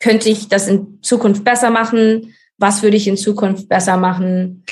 könnte 0.00 0.28
ich 0.28 0.48
das 0.48 0.68
in 0.68 0.98
Zukunft 1.02 1.44
besser 1.44 1.70
machen, 1.70 2.34
was 2.58 2.82
würde 2.82 2.96
ich 2.96 3.06
in 3.06 3.16
Zukunft 3.16 3.68
besser 3.68 3.96
machen, 3.96 4.64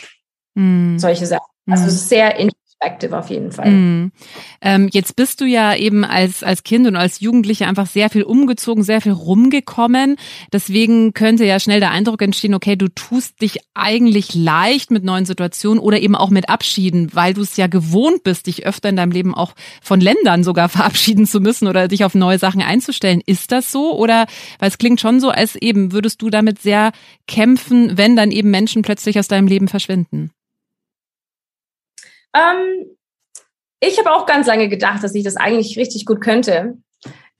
Mhm. 0.55 0.99
Solche 0.99 1.26
Sachen. 1.26 1.47
Also 1.71 1.85
mhm. 1.85 1.91
sehr 1.91 2.38
introspective 2.83 3.17
auf 3.17 3.31
jeden 3.31 3.53
Fall. 3.53 3.71
Mhm. 3.71 4.12
Ähm, 4.61 4.89
jetzt 4.93 5.17
bist 5.17 5.41
du 5.41 5.45
ja 5.45 5.75
eben 5.75 6.05
als, 6.05 6.43
als 6.43 6.62
Kind 6.62 6.87
und 6.87 6.97
als 6.97 7.21
Jugendliche 7.21 7.67
einfach 7.67 7.87
sehr 7.87 8.11
viel 8.11 8.23
umgezogen, 8.23 8.83
sehr 8.83 9.01
viel 9.01 9.12
rumgekommen. 9.12 10.17
Deswegen 10.53 11.12
könnte 11.15 11.45
ja 11.45 11.61
schnell 11.61 11.81
der 11.81 11.91
Eindruck 11.91 12.23
entstehen, 12.23 12.55
okay, 12.55 12.77
du 12.77 12.89
tust 12.89 13.41
dich 13.41 13.59
eigentlich 13.75 14.35
leicht 14.35 14.91
mit 14.91 15.05
neuen 15.05 15.25
Situationen 15.25 15.81
oder 15.81 16.01
eben 16.01 16.17
auch 16.17 16.31
mit 16.31 16.49
Abschieden, 16.49 17.11
weil 17.12 17.35
du 17.35 17.43
es 17.43 17.57
ja 17.57 17.67
gewohnt 17.67 18.25
bist, 18.25 18.47
dich 18.47 18.67
öfter 18.67 18.89
in 18.89 18.97
deinem 18.97 19.12
Leben 19.12 19.35
auch 19.35 19.55
von 19.83 20.01
Ländern 20.01 20.45
sogar 20.45 20.69
verabschieden 20.73 21.27
zu 21.27 21.41
müssen 21.41 21.69
oder 21.69 21.89
dich 21.89 22.05
auf 22.05 22.15
neue 22.15 22.39
Sachen 22.39 22.62
einzustellen. 22.62 23.23
Ist 23.25 23.53
das 23.53 23.71
so? 23.71 23.97
Oder, 23.97 24.27
weil 24.59 24.69
es 24.69 24.79
klingt 24.79 25.01
schon 25.01 25.21
so, 25.21 25.31
als 25.31 25.57
eben 25.57 25.93
würdest 25.93 26.23
du 26.23 26.31
damit 26.31 26.61
sehr 26.61 26.93
kämpfen, 27.27 27.97
wenn 27.97 28.17
dann 28.17 28.31
eben 28.31 28.51
Menschen 28.51 28.83
plötzlich 28.83 29.19
aus 29.19 29.29
deinem 29.29 29.47
Leben 29.47 29.69
verschwinden? 29.69 30.31
Ähm, 32.35 32.97
ich 33.81 33.99
habe 33.99 34.12
auch 34.12 34.27
ganz 34.27 34.47
lange 34.47 34.69
gedacht, 34.69 35.03
dass 35.03 35.15
ich 35.15 35.25
das 35.25 35.37
eigentlich 35.37 35.77
richtig 35.77 36.07
gut 36.07 36.21
könnte. 36.21 36.79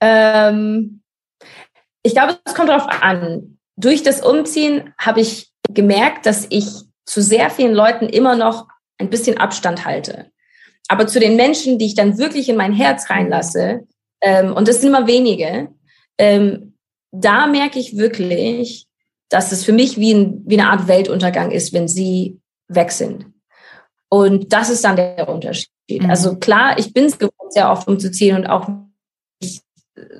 Ähm, 0.01 1.01
ich 2.03 2.13
glaube, 2.13 2.37
es 2.43 2.53
kommt 2.53 2.69
darauf 2.69 2.87
an. 3.01 3.59
Durch 3.77 4.03
das 4.03 4.21
Umziehen 4.21 4.93
habe 4.99 5.21
ich 5.21 5.51
gemerkt, 5.69 6.25
dass 6.25 6.45
ich 6.49 6.67
zu 7.05 7.21
sehr 7.21 7.49
vielen 7.49 7.73
Leuten 7.73 8.07
immer 8.07 8.35
noch 8.35 8.67
ein 8.97 9.09
bisschen 9.09 9.37
Abstand 9.37 9.85
halte. 9.85 10.31
Aber 10.89 11.07
zu 11.07 11.19
den 11.19 11.35
Menschen, 11.35 11.79
die 11.79 11.85
ich 11.85 11.95
dann 11.95 12.17
wirklich 12.17 12.49
in 12.49 12.57
mein 12.57 12.73
Herz 12.73 13.09
reinlasse, 13.09 13.87
ähm, 14.21 14.53
und 14.53 14.67
das 14.67 14.81
sind 14.81 14.89
immer 14.89 15.07
wenige, 15.07 15.69
ähm, 16.17 16.77
da 17.11 17.47
merke 17.47 17.79
ich 17.79 17.97
wirklich, 17.97 18.87
dass 19.29 19.51
es 19.51 19.63
für 19.63 19.73
mich 19.73 19.97
wie, 19.97 20.13
ein, 20.13 20.43
wie 20.45 20.59
eine 20.59 20.69
Art 20.69 20.87
Weltuntergang 20.87 21.51
ist, 21.51 21.73
wenn 21.73 21.87
sie 21.87 22.39
weg 22.67 22.91
sind. 22.91 23.32
Und 24.13 24.53
das 24.53 24.69
ist 24.69 24.83
dann 24.83 24.95
der 24.95 25.27
Unterschied. 25.27 25.71
Mhm. 25.89 26.07
Also 26.07 26.35
klar, 26.35 26.77
ich 26.77 26.93
bin 26.93 27.05
es 27.05 27.17
gewohnt, 27.17 27.51
sehr 27.51 27.71
oft 27.71 27.87
umzuziehen 27.87 28.37
und 28.37 28.45
auch 28.45 28.69
mich 29.41 29.61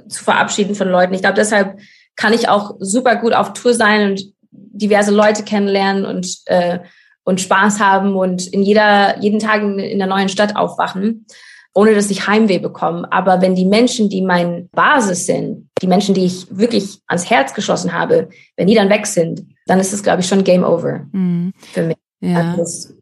zu 0.07 0.23
verabschieden 0.23 0.73
von 0.73 0.89
Leuten. 0.89 1.13
Ich 1.13 1.21
glaube, 1.21 1.35
deshalb 1.35 1.77
kann 2.15 2.33
ich 2.33 2.49
auch 2.49 2.73
super 2.79 3.17
gut 3.17 3.33
auf 3.33 3.53
Tour 3.53 3.75
sein 3.75 4.09
und 4.09 4.33
diverse 4.49 5.11
Leute 5.11 5.43
kennenlernen 5.43 6.05
und, 6.05 6.39
äh, 6.45 6.79
und 7.23 7.39
Spaß 7.39 7.79
haben 7.79 8.15
und 8.15 8.47
in 8.47 8.63
jeder, 8.63 9.19
jeden 9.19 9.37
Tag 9.37 9.61
in, 9.61 9.77
in 9.77 9.99
der 9.99 10.07
neuen 10.07 10.29
Stadt 10.29 10.55
aufwachen, 10.55 11.27
ohne 11.75 11.93
dass 11.93 12.09
ich 12.09 12.25
Heimweh 12.25 12.57
bekomme. 12.57 13.07
Aber 13.11 13.41
wenn 13.41 13.53
die 13.53 13.65
Menschen, 13.65 14.09
die 14.09 14.23
mein 14.23 14.69
Basis 14.69 15.27
sind, 15.27 15.69
die 15.83 15.87
Menschen, 15.87 16.15
die 16.15 16.25
ich 16.25 16.47
wirklich 16.49 16.97
ans 17.05 17.29
Herz 17.29 17.53
geschlossen 17.53 17.93
habe, 17.93 18.29
wenn 18.57 18.65
die 18.65 18.75
dann 18.75 18.89
weg 18.89 19.05
sind, 19.05 19.45
dann 19.67 19.79
ist 19.79 19.93
es, 19.93 20.01
glaube 20.01 20.21
ich, 20.21 20.27
schon 20.27 20.43
Game 20.43 20.63
Over 20.63 21.05
mhm. 21.11 21.53
für 21.71 21.83
mich. 21.83 21.97
Ja. 22.21 22.55
Also 22.57 22.95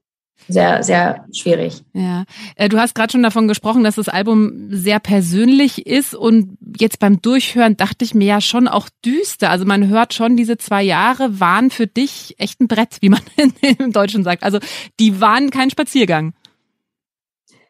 sehr, 0.47 0.83
sehr 0.83 1.25
schwierig. 1.33 1.83
Ja. 1.93 2.25
Äh, 2.55 2.69
du 2.69 2.77
hast 2.77 2.95
gerade 2.95 3.11
schon 3.11 3.23
davon 3.23 3.47
gesprochen, 3.47 3.83
dass 3.83 3.95
das 3.95 4.09
Album 4.09 4.67
sehr 4.69 4.99
persönlich 4.99 5.85
ist 5.85 6.13
und 6.13 6.57
jetzt 6.77 6.99
beim 6.99 7.21
Durchhören 7.21 7.77
dachte 7.77 8.03
ich 8.05 8.13
mir 8.13 8.25
ja 8.25 8.41
schon 8.41 8.67
auch 8.67 8.89
düster. 9.05 9.49
Also 9.49 9.65
man 9.65 9.87
hört 9.87 10.13
schon, 10.13 10.35
diese 10.35 10.57
zwei 10.57 10.83
Jahre 10.83 11.39
waren 11.39 11.69
für 11.69 11.87
dich 11.87 12.35
echt 12.37 12.59
ein 12.59 12.67
Brett, 12.67 12.97
wie 13.01 13.09
man 13.09 13.21
im 13.79 13.91
Deutschen 13.91 14.23
sagt. 14.23 14.43
Also 14.43 14.59
die 14.99 15.21
waren 15.21 15.49
kein 15.49 15.69
Spaziergang. 15.69 16.33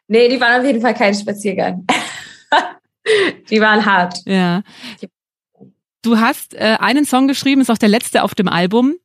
Nee, 0.08 0.28
die 0.28 0.40
waren 0.40 0.60
auf 0.60 0.66
jeden 0.66 0.80
Fall 0.80 0.94
kein 0.94 1.14
Spaziergang. 1.14 1.86
die 3.50 3.60
waren 3.60 3.84
hart. 3.84 4.18
Ja. 4.26 4.62
Du 6.02 6.18
hast 6.18 6.54
äh, 6.54 6.76
einen 6.80 7.04
Song 7.04 7.28
geschrieben, 7.28 7.60
ist 7.60 7.70
auch 7.70 7.78
der 7.78 7.88
letzte 7.88 8.22
auf 8.22 8.34
dem 8.34 8.48
Album 8.48 8.96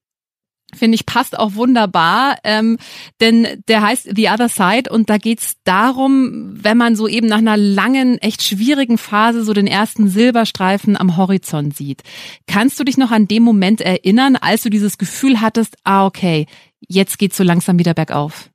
finde 0.75 0.95
ich, 0.95 1.05
passt 1.05 1.37
auch 1.37 1.55
wunderbar, 1.55 2.37
ähm, 2.43 2.77
denn 3.21 3.63
der 3.67 3.81
heißt 3.81 4.09
The 4.15 4.29
Other 4.29 4.49
Side 4.49 4.91
und 4.91 5.09
da 5.09 5.17
geht's 5.17 5.55
darum, 5.63 6.63
wenn 6.63 6.77
man 6.77 6.95
so 6.95 7.07
eben 7.07 7.27
nach 7.27 7.37
einer 7.37 7.57
langen, 7.57 8.17
echt 8.17 8.43
schwierigen 8.43 8.97
Phase 8.97 9.43
so 9.43 9.53
den 9.53 9.67
ersten 9.67 10.09
Silberstreifen 10.09 10.97
am 10.97 11.15
Horizont 11.15 11.75
sieht. 11.75 12.03
Kannst 12.47 12.79
du 12.79 12.83
dich 12.83 12.97
noch 12.97 13.11
an 13.11 13.27
den 13.27 13.43
Moment 13.43 13.81
erinnern, 13.81 14.35
als 14.35 14.63
du 14.63 14.69
dieses 14.69 14.97
Gefühl 14.97 15.39
hattest, 15.39 15.77
ah 15.83 16.05
okay, 16.05 16.47
jetzt 16.87 17.17
geht's 17.17 17.37
so 17.37 17.43
langsam 17.43 17.79
wieder 17.79 17.93
bergauf? 17.93 18.49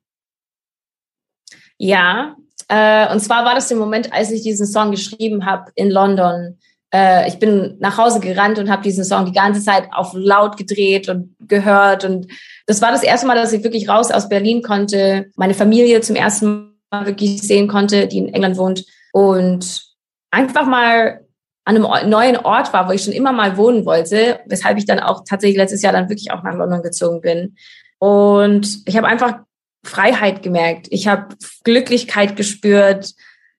Ja, 1.79 2.37
äh, 2.69 3.11
und 3.13 3.21
zwar 3.21 3.45
war 3.45 3.55
das 3.55 3.69
der 3.69 3.77
Moment, 3.79 4.13
als 4.13 4.31
ich 4.31 4.43
diesen 4.43 4.67
Song 4.67 4.91
geschrieben 4.91 5.47
habe 5.47 5.73
in 5.75 5.91
London 5.91 6.59
äh, 6.93 7.29
ich 7.29 7.39
bin 7.39 7.77
nach 7.81 7.97
Hause 7.97 8.21
gerannt 8.21 8.59
und 8.59 8.71
habe 8.71 8.83
diesen 8.83 9.05
Song 9.05 9.25
die 9.25 9.33
ganze 9.33 9.63
Zeit 9.63 9.89
auf 9.93 10.13
laut 10.15 10.57
gedreht 10.57 11.09
und 11.09 11.35
gehört. 11.41 12.05
Und 12.05 12.27
das 12.67 12.83
war 12.83 12.93
das 12.93 13.03
erste 13.03 13.27
Mal, 13.27 13.37
dass 13.37 13.53
ich 13.53 13.65
wirklich 13.65 13.89
raus 13.89 14.11
aus 14.11 14.29
Berlin 14.29 14.63
konnte, 14.63 15.31
meine 15.37 15.55
Familie 15.55 16.01
zum 16.03 16.17
ersten 16.17 16.77
Mal 16.91 17.07
wirklich 17.07 17.43
sehen 17.43 17.69
konnte, 17.69 18.07
die 18.07 18.19
in 18.19 18.35
England 18.35 18.59
wohnt. 18.59 18.85
Und 19.13 19.83
einfach 20.31 20.67
mal 20.67 21.21
an 21.65 21.77
einem 21.77 22.11
neuen 22.11 22.37
Ort 22.37 22.73
war, 22.73 22.89
wo 22.89 22.93
ich 22.93 23.05
schon 23.05 23.13
immer 23.13 23.33
mal 23.33 23.57
wohnen 23.57 23.87
wollte, 23.87 24.41
weshalb 24.47 24.79
ich 24.79 24.85
dann 24.85 25.01
auch 25.01 25.23
tatsächlich 25.27 25.57
letztes 25.57 25.83
Jahr 25.83 25.93
dann 25.93 26.09
wirklich 26.09 26.33
auch 26.33 26.43
nach 26.43 26.55
London 26.55 26.83
gezogen 26.83 27.21
bin. 27.21 27.57
Und 27.99 28.83
ich 28.85 28.97
habe 28.97 29.07
einfach 29.07 29.39
Freiheit 29.85 30.43
gemerkt. 30.43 30.89
Ich 30.91 31.07
habe 31.07 31.35
Glücklichkeit 31.65 32.37
gespürt. 32.37 33.15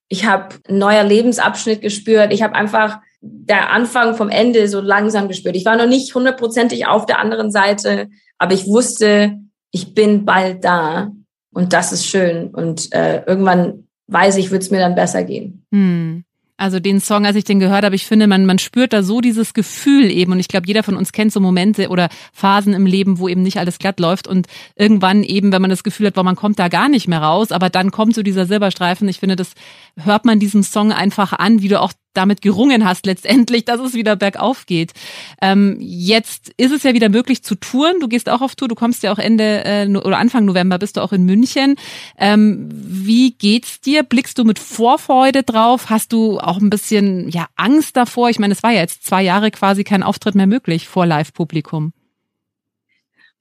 Ich 0.10 0.26
habe 0.26 0.56
neuer 0.68 1.04
Lebensabschnitt 1.04 1.82
gespürt. 1.82 2.34
Ich 2.34 2.44
habe 2.44 2.56
einfach 2.56 3.00
der 3.26 3.72
Anfang 3.72 4.16
vom 4.16 4.30
Ende 4.30 4.68
so 4.68 4.82
langsam 4.82 5.30
gespürt. 5.30 5.56
Ich 5.56 5.66
war 5.66 5.78
noch 5.78 5.88
nicht 5.88 6.14
hundertprozentig 6.14 6.88
auf 6.88 7.06
der 7.06 7.20
anderen 7.20 7.52
Seite, 7.52 8.10
aber 8.38 8.54
ich 8.54 8.68
wusste, 8.68 9.40
ich 9.72 9.94
bin 9.94 10.26
bald 10.26 10.64
da. 10.64 11.12
Und 11.54 11.72
das 11.72 11.94
ist 11.94 12.06
schön. 12.06 12.50
Und 12.50 12.94
äh, 12.94 13.24
irgendwann 13.26 13.88
weiß 14.08 14.38
ich, 14.38 14.52
wird 14.52 14.64
es 14.64 14.72
mir 14.72 14.80
dann 14.80 14.96
besser 14.96 15.24
gehen. 15.24 15.66
Hm. 15.72 16.26
Also 16.56 16.80
den 16.80 17.00
Song, 17.00 17.26
als 17.26 17.36
ich 17.36 17.46
den 17.46 17.60
gehört 17.60 17.84
habe, 17.84 17.96
ich 17.96 18.06
finde, 18.06 18.28
man, 18.28 18.46
man 18.46 18.60
spürt 18.60 18.94
da 18.94 19.02
so 19.02 19.22
dieses 19.22 19.54
Gefühl 19.54 20.12
eben. 20.12 20.32
Und 20.32 20.40
ich 20.40 20.48
glaube, 20.48 20.68
jeder 20.68 20.84
von 20.84 20.96
uns 20.96 21.12
kennt 21.12 21.34
so 21.34 21.40
Momente 21.40 21.90
oder 21.90 22.10
Phasen 22.32 22.74
im 22.74 22.86
Leben, 22.86 23.18
wo 23.18 23.28
eben 23.28 23.42
nicht 23.42 23.58
alles 23.58 23.80
glatt 23.80 24.00
läuft. 24.00 24.28
Und 24.28 24.48
irgendwann 24.76 25.24
eben, 25.24 25.52
wenn 25.52 25.62
man 25.62 25.72
das 25.72 25.84
Gefühl 25.84 26.08
hat, 26.08 26.14
boah, 26.14 26.24
man 26.24 26.36
kommt 26.36 26.60
da 26.60 26.68
gar 26.68 26.90
nicht 26.90 27.08
mehr 27.08 27.22
raus, 27.22 27.52
aber 27.52 27.70
dann 27.70 27.92
kommt 27.92 28.14
so 28.14 28.22
dieser 28.22 28.46
Silberstreifen. 28.46 29.10
Ich 29.10 29.20
finde, 29.20 29.36
das 29.36 29.54
hört 29.98 30.26
man 30.26 30.40
diesem 30.40 30.64
Song 30.64 30.92
einfach 30.92 31.34
an, 31.34 31.62
wie 31.62 31.68
du 31.68 31.80
auch 31.80 31.94
damit 32.14 32.42
gerungen 32.42 32.86
hast 32.86 33.06
letztendlich, 33.06 33.66
dass 33.66 33.80
es 33.80 33.94
wieder 33.94 34.16
bergauf 34.16 34.66
geht. 34.66 34.94
Ähm, 35.42 35.78
jetzt 35.80 36.52
ist 36.58 36.72
es 36.72 36.84
ja 36.84 36.94
wieder 36.94 37.10
möglich 37.10 37.44
zu 37.44 37.56
touren. 37.56 38.00
Du 38.00 38.08
gehst 38.08 38.30
auch 38.30 38.42
auf 38.42 38.56
Tour, 38.56 38.68
du 38.68 38.76
kommst 38.76 39.04
ja 39.04 39.12
auch 39.12 39.20
Ende 39.20 39.64
äh, 39.66 39.88
oder 39.88 40.18
Anfang 40.18 40.46
November 40.46 40.78
bist 40.78 40.98
du 40.98 41.02
auch 41.02 41.12
in 41.12 41.24
München. 41.24 41.76
Ähm, 42.18 42.70
wie 42.72 43.32
geht's 43.32 43.82
dir? 43.82 44.04
Blickst 44.04 44.38
du 44.38 44.44
mit 44.44 44.60
Vorfreude 44.60 45.44
drauf? 45.44 45.90
Hast 45.90 46.14
du 46.14 46.40
auch 46.40 46.60
ein 46.60 46.70
bisschen 46.70 47.30
ja 47.30 47.48
Angst 47.56 47.98
davor? 47.98 48.30
Ich 48.30 48.40
meine, 48.40 48.54
es 48.54 48.64
war 48.64 48.72
ja 48.72 48.82
jetzt 48.82 49.06
zwei 49.06 49.24
Jahre 49.24 49.52
quasi 49.52 49.84
kein 49.84 50.04
Auftritt 50.04 50.36
mehr 50.36 50.48
möglich 50.48 50.88
vor 50.88 51.06
Live-Publikum. 51.06 51.94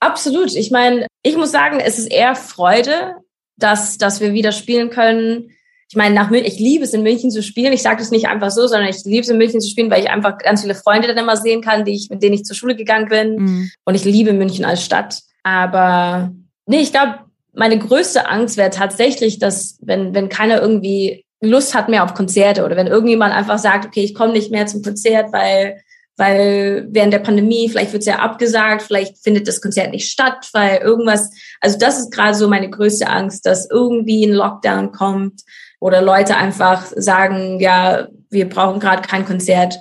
Absolut. 0.00 0.54
Ich 0.54 0.70
meine, 0.70 1.06
ich 1.22 1.36
muss 1.36 1.52
sagen, 1.52 1.78
es 1.78 1.98
ist 1.98 2.10
eher 2.10 2.34
Freude, 2.34 3.16
dass, 3.56 3.98
dass 3.98 4.20
wir 4.20 4.32
wieder 4.32 4.50
spielen 4.50 4.90
können 4.90 5.50
ich 5.92 5.96
meine, 5.96 6.14
nach 6.14 6.30
München, 6.30 6.50
ich 6.50 6.58
liebe 6.58 6.84
es 6.84 6.94
in 6.94 7.02
München 7.02 7.30
zu 7.30 7.42
spielen. 7.42 7.74
Ich 7.74 7.82
sage 7.82 7.98
das 7.98 8.10
nicht 8.10 8.26
einfach 8.26 8.50
so, 8.50 8.66
sondern 8.66 8.88
ich 8.88 9.04
liebe 9.04 9.20
es 9.20 9.28
in 9.28 9.36
München 9.36 9.60
zu 9.60 9.68
spielen, 9.68 9.90
weil 9.90 10.02
ich 10.02 10.08
einfach 10.08 10.38
ganz 10.38 10.62
viele 10.62 10.74
Freunde 10.74 11.06
dann 11.06 11.18
immer 11.18 11.36
sehen 11.36 11.60
kann, 11.60 11.84
die 11.84 11.92
ich, 11.92 12.08
mit 12.08 12.22
denen 12.22 12.34
ich 12.34 12.44
zur 12.44 12.56
Schule 12.56 12.74
gegangen 12.74 13.10
bin. 13.10 13.36
Mhm. 13.36 13.70
Und 13.84 13.94
ich 13.94 14.06
liebe 14.06 14.32
München 14.32 14.64
als 14.64 14.82
Stadt. 14.82 15.18
Aber 15.42 16.32
nee, 16.64 16.80
ich 16.80 16.92
glaube, 16.92 17.16
meine 17.52 17.78
größte 17.78 18.26
Angst 18.26 18.56
wäre 18.56 18.70
tatsächlich, 18.70 19.38
dass 19.38 19.76
wenn, 19.82 20.14
wenn 20.14 20.30
keiner 20.30 20.62
irgendwie 20.62 21.26
Lust 21.42 21.74
hat 21.74 21.90
mehr 21.90 22.04
auf 22.04 22.14
Konzerte 22.14 22.64
oder 22.64 22.74
wenn 22.74 22.86
irgendjemand 22.86 23.34
einfach 23.34 23.58
sagt, 23.58 23.84
okay, 23.84 24.02
ich 24.02 24.14
komme 24.14 24.32
nicht 24.32 24.50
mehr 24.50 24.66
zum 24.66 24.80
Konzert, 24.80 25.30
weil 25.34 25.76
weil 26.16 26.88
während 26.90 27.12
der 27.12 27.20
Pandemie, 27.20 27.68
vielleicht 27.68 27.92
wird 27.92 28.02
es 28.02 28.06
ja 28.06 28.18
abgesagt, 28.18 28.82
vielleicht 28.82 29.18
findet 29.22 29.48
das 29.48 29.60
Konzert 29.60 29.90
nicht 29.92 30.10
statt, 30.10 30.48
weil 30.52 30.78
irgendwas, 30.78 31.30
also 31.60 31.78
das 31.78 31.98
ist 31.98 32.12
gerade 32.12 32.34
so 32.34 32.48
meine 32.48 32.68
größte 32.68 33.08
Angst, 33.08 33.46
dass 33.46 33.68
irgendwie 33.70 34.24
ein 34.24 34.32
Lockdown 34.32 34.92
kommt 34.92 35.42
oder 35.82 36.00
Leute 36.00 36.36
einfach 36.36 36.86
sagen, 36.94 37.58
ja, 37.58 38.06
wir 38.30 38.48
brauchen 38.48 38.78
gerade 38.78 39.02
kein 39.02 39.24
Konzert. 39.24 39.80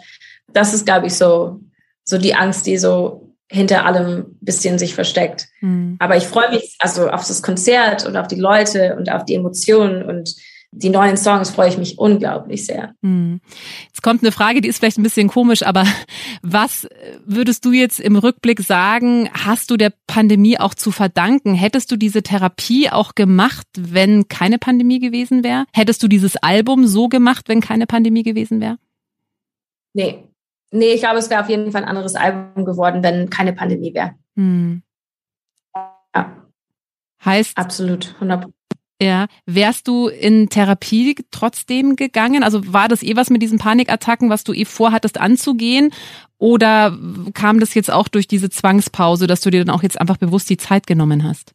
Das 0.52 0.74
ist, 0.74 0.88
glaube 0.88 1.06
ich, 1.06 1.14
so, 1.14 1.60
so 2.04 2.18
die 2.18 2.34
Angst, 2.34 2.66
die 2.66 2.80
so 2.80 3.36
hinter 3.52 3.86
allem 3.86 4.36
bisschen 4.42 4.80
sich 4.80 4.96
versteckt. 4.96 5.48
Mhm. 5.60 5.98
Aber 6.00 6.18
ich 6.18 6.24
freue 6.24 6.50
mich 6.50 6.76
also 6.80 7.08
auf 7.12 7.28
das 7.28 7.44
Konzert 7.44 8.04
und 8.08 8.18
auf 8.18 8.26
die 8.26 8.40
Leute 8.40 8.96
und 8.96 9.12
auf 9.12 9.26
die 9.26 9.36
Emotionen 9.36 10.04
und 10.04 10.34
die 10.74 10.90
neuen 10.90 11.18
Songs 11.18 11.50
freue 11.50 11.68
ich 11.68 11.78
mich 11.78 12.00
unglaublich 12.00 12.66
sehr. 12.66 12.96
Hm. 13.04 13.42
Jetzt 13.88 14.02
kommt 14.02 14.24
eine 14.24 14.32
Frage, 14.32 14.62
die 14.62 14.70
ist 14.70 14.80
vielleicht 14.80 14.98
ein 14.98 15.04
bisschen 15.04 15.28
komisch, 15.28 15.64
aber 15.64 15.86
was 16.42 16.88
würdest 17.26 17.66
du 17.66 17.74
jetzt 17.74 18.00
im 18.00 18.16
Rückblick 18.16 18.62
sagen, 18.62 19.30
hast 19.34 19.70
du 19.70 19.78
der 19.78 19.92
Pandemie 20.08 20.58
auch 20.58 20.74
zu 20.74 20.92
verdanken? 20.92 21.56
Hättest 21.56 21.92
du 21.92 21.98
diese 21.98 22.24
Therapie 22.24 22.90
auch 22.90 23.16
gemacht, 23.16 23.68
wenn 23.78 24.30
keine 24.30 24.60
Pandemie 24.60 25.00
gewesen 25.00 25.44
wäre? 25.44 25.66
Hättest 25.74 26.02
du 26.04 26.08
dieses 26.08 26.38
Album 26.38 26.88
so 26.88 27.10
gemacht, 27.10 27.50
wenn 27.50 27.60
keine 27.60 27.86
Pandemie 27.86 28.24
gewesen 28.24 28.62
wäre? 28.62 28.78
Nee. 29.94 30.24
Nee, 30.72 30.94
ich 30.94 31.02
glaube, 31.02 31.20
es 31.20 31.30
wäre 31.30 31.42
auf 31.42 31.50
jeden 31.50 31.74
Fall 31.74 31.84
ein 31.84 31.90
anderes 31.90 32.16
Album 32.16 32.64
geworden, 32.64 33.04
wenn 33.04 33.30
keine 33.30 33.52
Pandemie 33.52 33.94
wäre. 33.94 34.16
Hm. 34.38 34.84
Ja. 36.16 36.48
Heißt. 37.26 37.58
Absolut, 37.58 38.14
100 38.16 38.48
ja, 39.02 39.26
wärst 39.48 39.88
du 39.88 40.10
in 40.10 40.50
Therapie 40.50 41.16
trotzdem 41.32 41.96
gegangen? 41.96 42.44
Also 42.44 42.72
war 42.72 42.88
das 42.88 43.02
eh 43.02 43.16
was 43.16 43.32
mit 43.32 43.42
diesen 43.42 43.58
Panikattacken, 43.58 44.30
was 44.30 44.44
du 44.44 44.54
eh 44.54 44.66
vorhattest 44.66 45.20
anzugehen? 45.20 45.92
Oder 46.38 46.96
kam 47.34 47.60
das 47.60 47.74
jetzt 47.74 47.90
auch 47.92 48.08
durch 48.08 48.28
diese 48.28 48.52
Zwangspause, 48.52 49.26
dass 49.26 49.42
du 49.42 49.50
dir 49.50 49.66
dann 49.66 49.76
auch 49.76 49.82
jetzt 49.82 50.00
einfach 50.00 50.18
bewusst 50.18 50.52
die 50.52 50.58
Zeit 50.58 50.86
genommen 50.86 51.24
hast? 51.24 51.54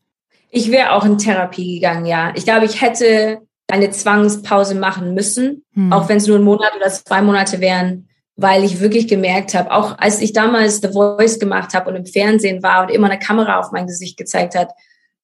Ich 0.51 0.73
wäre 0.73 0.93
auch 0.93 1.05
in 1.05 1.19
Therapie 1.19 1.77
gegangen, 1.77 2.05
ja. 2.05 2.33
Ich 2.35 2.45
glaube, 2.45 2.67
ich 2.67 2.81
hätte 2.81 3.43
eine 3.69 3.91
Zwangspause 3.91 4.75
machen 4.75 5.15
müssen, 5.15 5.65
hm. 5.75 5.93
auch 5.93 6.09
wenn 6.09 6.17
es 6.17 6.27
nur 6.27 6.39
ein 6.39 6.45
Monat 6.45 6.73
oder 6.77 6.89
zwei 6.89 7.23
Monate 7.23 7.61
wären, 7.61 8.09
weil 8.35 8.65
ich 8.65 8.81
wirklich 8.81 9.07
gemerkt 9.07 9.55
habe, 9.55 9.71
auch 9.71 9.99
als 9.99 10.21
ich 10.21 10.33
damals 10.33 10.81
The 10.81 10.89
Voice 10.89 11.39
gemacht 11.39 11.75
habe 11.75 11.91
und 11.91 11.97
im 11.97 12.07
Fernsehen 12.07 12.63
war 12.65 12.83
und 12.83 12.91
immer 12.91 13.09
eine 13.09 13.21
Kamera 13.21 13.61
auf 13.61 13.71
mein 13.71 13.87
Gesicht 13.87 14.17
gezeigt 14.17 14.57
hat, 14.57 14.71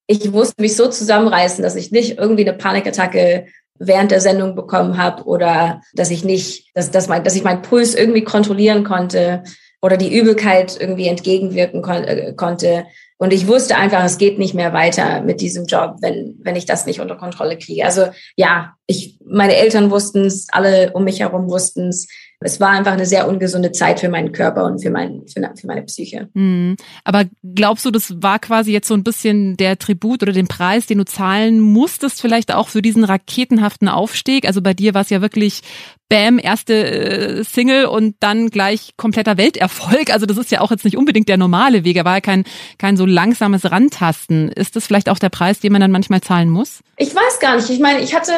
ich 0.06 0.30
musste 0.30 0.60
mich 0.60 0.76
so 0.76 0.88
zusammenreißen, 0.88 1.62
dass 1.62 1.76
ich 1.76 1.92
nicht 1.92 2.18
irgendwie 2.18 2.46
eine 2.46 2.56
Panikattacke 2.56 3.46
während 3.78 4.10
der 4.10 4.20
Sendung 4.20 4.54
bekommen 4.54 4.96
habe 4.96 5.24
oder 5.24 5.80
dass 5.94 6.10
ich 6.10 6.24
nicht, 6.24 6.70
dass, 6.74 6.90
dass, 6.90 7.08
mein, 7.08 7.24
dass 7.24 7.36
ich 7.36 7.44
meinen 7.44 7.62
Puls 7.62 7.94
irgendwie 7.94 8.24
kontrollieren 8.24 8.84
konnte 8.84 9.42
oder 9.80 9.96
die 9.96 10.16
Übelkeit 10.16 10.80
irgendwie 10.80 11.08
entgegenwirken 11.08 11.82
kon 11.82 12.04
äh, 12.04 12.32
konnte. 12.34 12.86
Und 13.18 13.32
ich 13.32 13.46
wusste 13.46 13.76
einfach, 13.76 14.04
es 14.04 14.18
geht 14.18 14.38
nicht 14.38 14.54
mehr 14.54 14.72
weiter 14.72 15.22
mit 15.22 15.40
diesem 15.40 15.66
Job, 15.66 15.96
wenn, 16.00 16.38
wenn 16.42 16.56
ich 16.56 16.66
das 16.66 16.86
nicht 16.86 17.00
unter 17.00 17.16
Kontrolle 17.16 17.58
kriege. 17.58 17.84
Also 17.84 18.06
ja, 18.36 18.74
ich, 18.86 19.18
meine 19.32 19.56
Eltern 19.56 19.90
wussten 19.90 20.24
es, 20.24 20.46
alle 20.52 20.92
um 20.92 21.04
mich 21.04 21.20
herum 21.20 21.48
wussten 21.48 21.88
es 21.88 22.08
es 22.44 22.60
war 22.60 22.70
einfach 22.70 22.92
eine 22.92 23.06
sehr 23.06 23.28
ungesunde 23.28 23.72
Zeit 23.72 24.00
für 24.00 24.08
meinen 24.08 24.32
Körper 24.32 24.64
und 24.64 24.82
für, 24.82 24.90
mein, 24.90 25.22
für, 25.32 25.40
für 25.58 25.66
meine 25.66 25.82
Psyche. 25.82 26.28
Mhm. 26.34 26.76
Aber 27.04 27.24
glaubst 27.54 27.84
du, 27.84 27.90
das 27.90 28.22
war 28.22 28.38
quasi 28.38 28.72
jetzt 28.72 28.88
so 28.88 28.94
ein 28.94 29.04
bisschen 29.04 29.56
der 29.56 29.78
Tribut 29.78 30.22
oder 30.22 30.32
den 30.32 30.48
Preis, 30.48 30.86
den 30.86 30.98
du 30.98 31.04
zahlen 31.04 31.60
musstest, 31.60 32.20
vielleicht 32.20 32.52
auch 32.52 32.68
für 32.68 32.82
diesen 32.82 33.04
raketenhaften 33.04 33.88
Aufstieg? 33.88 34.46
Also 34.46 34.62
bei 34.62 34.74
dir 34.74 34.94
war 34.94 35.02
es 35.02 35.10
ja 35.10 35.20
wirklich 35.22 35.62
Bam, 36.08 36.38
erste 36.38 36.74
äh, 36.74 37.44
Single 37.44 37.86
und 37.86 38.16
dann 38.20 38.50
gleich 38.50 38.92
kompletter 38.98 39.38
Welterfolg. 39.38 40.12
Also 40.12 40.26
das 40.26 40.36
ist 40.36 40.50
ja 40.50 40.60
auch 40.60 40.70
jetzt 40.70 40.84
nicht 40.84 40.98
unbedingt 40.98 41.28
der 41.28 41.38
normale 41.38 41.84
Weg, 41.84 41.96
er 41.96 42.04
war 42.04 42.16
ja 42.16 42.20
kein, 42.20 42.44
kein 42.76 42.96
so 42.96 43.06
langsames 43.06 43.70
Rantasten. 43.70 44.50
Ist 44.50 44.76
das 44.76 44.86
vielleicht 44.86 45.08
auch 45.08 45.18
der 45.18 45.30
Preis, 45.30 45.60
den 45.60 45.72
man 45.72 45.80
dann 45.80 45.90
manchmal 45.90 46.20
zahlen 46.20 46.50
muss? 46.50 46.80
Ich 46.98 47.14
weiß 47.14 47.40
gar 47.40 47.56
nicht. 47.56 47.70
Ich 47.70 47.80
meine, 47.80 48.00
ich 48.00 48.14
hatte, 48.14 48.32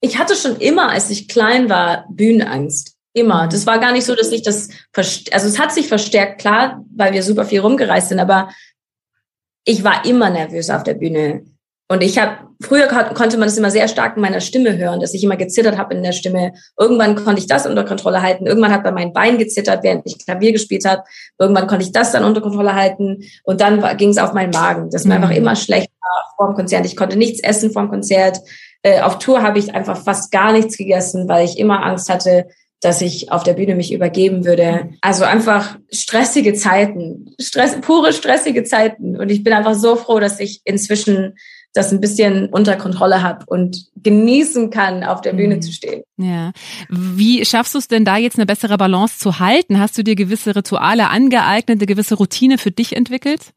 ich 0.00 0.18
hatte 0.18 0.34
schon 0.34 0.56
immer, 0.56 0.90
als 0.90 1.10
ich 1.10 1.28
klein 1.28 1.68
war, 1.68 2.06
Bühnenangst. 2.10 2.96
Immer. 3.12 3.48
Das 3.48 3.66
war 3.66 3.78
gar 3.80 3.92
nicht 3.92 4.04
so, 4.04 4.14
dass 4.14 4.30
ich 4.30 4.42
das, 4.42 4.68
also 4.94 5.48
es 5.48 5.58
hat 5.58 5.72
sich 5.72 5.88
verstärkt, 5.88 6.40
klar, 6.40 6.84
weil 6.94 7.12
wir 7.12 7.22
super 7.22 7.44
viel 7.44 7.60
rumgereist 7.60 8.08
sind, 8.08 8.20
aber 8.20 8.50
ich 9.64 9.82
war 9.82 10.04
immer 10.04 10.30
nervös 10.30 10.70
auf 10.70 10.84
der 10.84 10.94
Bühne. 10.94 11.44
Und 11.88 12.04
ich 12.04 12.18
habe, 12.18 12.36
früher 12.62 12.86
konnte 12.86 13.36
man 13.36 13.48
das 13.48 13.58
immer 13.58 13.72
sehr 13.72 13.88
stark 13.88 14.14
in 14.14 14.22
meiner 14.22 14.40
Stimme 14.40 14.78
hören, 14.78 15.00
dass 15.00 15.12
ich 15.12 15.24
immer 15.24 15.36
gezittert 15.36 15.76
habe 15.76 15.92
in 15.92 16.04
der 16.04 16.12
Stimme. 16.12 16.52
Irgendwann 16.78 17.16
konnte 17.16 17.40
ich 17.40 17.48
das 17.48 17.66
unter 17.66 17.84
Kontrolle 17.84 18.22
halten. 18.22 18.46
Irgendwann 18.46 18.70
hat 18.70 18.84
bei 18.84 18.92
meinem 18.92 19.12
Bein 19.12 19.38
gezittert, 19.38 19.82
während 19.82 20.06
ich 20.06 20.24
Klavier 20.24 20.52
gespielt 20.52 20.84
habe. 20.84 21.02
Irgendwann 21.36 21.66
konnte 21.66 21.84
ich 21.84 21.90
das 21.90 22.12
dann 22.12 22.22
unter 22.22 22.40
Kontrolle 22.40 22.76
halten. 22.76 23.24
Und 23.42 23.60
dann 23.60 23.96
ging 23.96 24.10
es 24.10 24.18
auf 24.18 24.34
meinen 24.34 24.50
Magen. 24.50 24.88
Das 24.90 25.08
war 25.08 25.18
mhm. 25.18 25.24
einfach 25.24 25.36
immer 25.36 25.56
schlecht 25.56 25.90
vor 26.36 26.46
dem 26.46 26.54
Konzert. 26.54 26.86
Ich 26.86 26.96
konnte 26.96 27.18
nichts 27.18 27.42
essen 27.42 27.72
vor 27.72 27.82
dem 27.82 27.90
Konzert. 27.90 28.38
Äh, 28.82 29.00
auf 29.00 29.18
Tour 29.18 29.42
habe 29.42 29.58
ich 29.58 29.74
einfach 29.74 30.02
fast 30.02 30.30
gar 30.30 30.52
nichts 30.52 30.76
gegessen, 30.76 31.28
weil 31.28 31.44
ich 31.44 31.58
immer 31.58 31.84
Angst 31.84 32.08
hatte, 32.08 32.46
dass 32.80 33.02
ich 33.02 33.30
auf 33.30 33.42
der 33.42 33.52
Bühne 33.54 33.74
mich 33.74 33.92
übergeben 33.92 34.46
würde. 34.46 34.90
Also 35.02 35.24
einfach 35.24 35.78
stressige 35.92 36.54
Zeiten, 36.54 37.34
Stress, 37.38 37.78
pure 37.80 38.12
stressige 38.12 38.64
Zeiten. 38.64 39.16
Und 39.16 39.30
ich 39.30 39.44
bin 39.44 39.52
einfach 39.52 39.74
so 39.74 39.96
froh, 39.96 40.18
dass 40.18 40.40
ich 40.40 40.62
inzwischen 40.64 41.34
das 41.72 41.92
ein 41.92 42.00
bisschen 42.00 42.48
unter 42.48 42.76
Kontrolle 42.76 43.22
habe 43.22 43.44
und 43.46 43.86
genießen 44.02 44.70
kann, 44.70 45.04
auf 45.04 45.20
der 45.20 45.34
Bühne 45.34 45.56
mhm. 45.56 45.62
zu 45.62 45.72
stehen. 45.72 46.02
Ja. 46.16 46.52
Wie 46.88 47.44
schaffst 47.44 47.74
du 47.74 47.78
es 47.78 47.86
denn 47.86 48.04
da 48.04 48.16
jetzt 48.16 48.38
eine 48.38 48.46
bessere 48.46 48.76
Balance 48.76 49.18
zu 49.18 49.38
halten? 49.38 49.78
Hast 49.78 49.96
du 49.96 50.02
dir 50.02 50.16
gewisse 50.16 50.56
Rituale 50.56 51.08
angeeignet, 51.10 51.78
eine 51.78 51.86
gewisse 51.86 52.16
Routine 52.16 52.58
für 52.58 52.70
dich 52.70 52.96
entwickelt? 52.96 53.52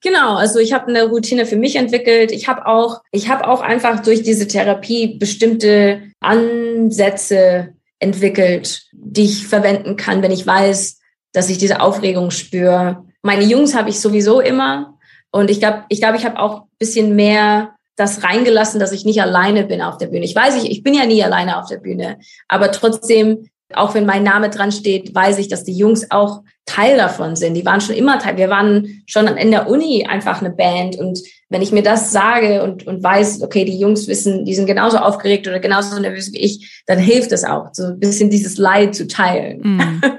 Genau, 0.00 0.36
also 0.36 0.60
ich 0.60 0.72
habe 0.72 0.88
eine 0.88 1.04
Routine 1.04 1.44
für 1.44 1.56
mich 1.56 1.76
entwickelt. 1.76 2.30
Ich 2.30 2.48
habe 2.48 2.66
auch, 2.66 3.00
ich 3.10 3.28
habe 3.28 3.48
auch 3.48 3.60
einfach 3.60 4.00
durch 4.00 4.22
diese 4.22 4.46
Therapie 4.46 5.18
bestimmte 5.18 6.02
Ansätze 6.20 7.74
entwickelt, 7.98 8.82
die 8.92 9.24
ich 9.24 9.46
verwenden 9.48 9.96
kann, 9.96 10.22
wenn 10.22 10.30
ich 10.30 10.46
weiß, 10.46 11.00
dass 11.32 11.50
ich 11.50 11.58
diese 11.58 11.80
Aufregung 11.80 12.30
spüre. 12.30 13.04
Meine 13.22 13.44
Jungs 13.44 13.74
habe 13.74 13.90
ich 13.90 13.98
sowieso 14.00 14.40
immer. 14.40 14.98
Und 15.32 15.50
ich 15.50 15.58
glaube, 15.58 15.84
ich, 15.88 16.00
glaub, 16.00 16.14
ich 16.14 16.24
habe 16.24 16.38
auch 16.38 16.66
bisschen 16.78 17.16
mehr 17.16 17.74
das 17.96 18.22
reingelassen, 18.22 18.78
dass 18.78 18.92
ich 18.92 19.04
nicht 19.04 19.20
alleine 19.20 19.64
bin 19.64 19.82
auf 19.82 19.98
der 19.98 20.06
Bühne. 20.06 20.24
Ich 20.24 20.34
weiß, 20.34 20.62
ich, 20.62 20.70
ich 20.70 20.84
bin 20.84 20.94
ja 20.94 21.04
nie 21.04 21.22
alleine 21.24 21.58
auf 21.58 21.68
der 21.68 21.78
Bühne, 21.78 22.18
aber 22.46 22.70
trotzdem 22.70 23.48
auch 23.74 23.94
wenn 23.94 24.06
mein 24.06 24.22
Name 24.22 24.50
dran 24.50 24.72
steht, 24.72 25.14
weiß 25.14 25.38
ich, 25.38 25.48
dass 25.48 25.64
die 25.64 25.76
Jungs 25.76 26.10
auch 26.10 26.42
Teil 26.68 26.98
davon 26.98 27.34
sind. 27.34 27.54
Die 27.54 27.64
waren 27.64 27.80
schon 27.80 27.96
immer 27.96 28.18
Teil. 28.18 28.36
Wir 28.36 28.50
waren 28.50 29.02
schon 29.06 29.26
in 29.26 29.50
der 29.50 29.68
Uni 29.68 30.06
einfach 30.06 30.40
eine 30.40 30.50
Band. 30.50 30.96
Und 30.96 31.18
wenn 31.48 31.62
ich 31.62 31.72
mir 31.72 31.82
das 31.82 32.12
sage 32.12 32.62
und, 32.62 32.86
und 32.86 33.02
weiß, 33.02 33.42
okay, 33.42 33.64
die 33.64 33.78
Jungs 33.78 34.06
wissen, 34.06 34.44
die 34.44 34.54
sind 34.54 34.66
genauso 34.66 34.98
aufgeregt 34.98 35.48
oder 35.48 35.60
genauso 35.60 35.98
nervös 35.98 36.30
wie 36.32 36.38
ich, 36.38 36.82
dann 36.86 36.98
hilft 36.98 37.32
es 37.32 37.44
auch, 37.44 37.68
so 37.72 37.84
ein 37.84 37.98
bisschen 37.98 38.28
dieses 38.28 38.58
Leid 38.58 38.94
zu 38.94 39.06
teilen. 39.06 39.60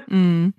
Mm, 0.08 0.14
mm. 0.14 0.54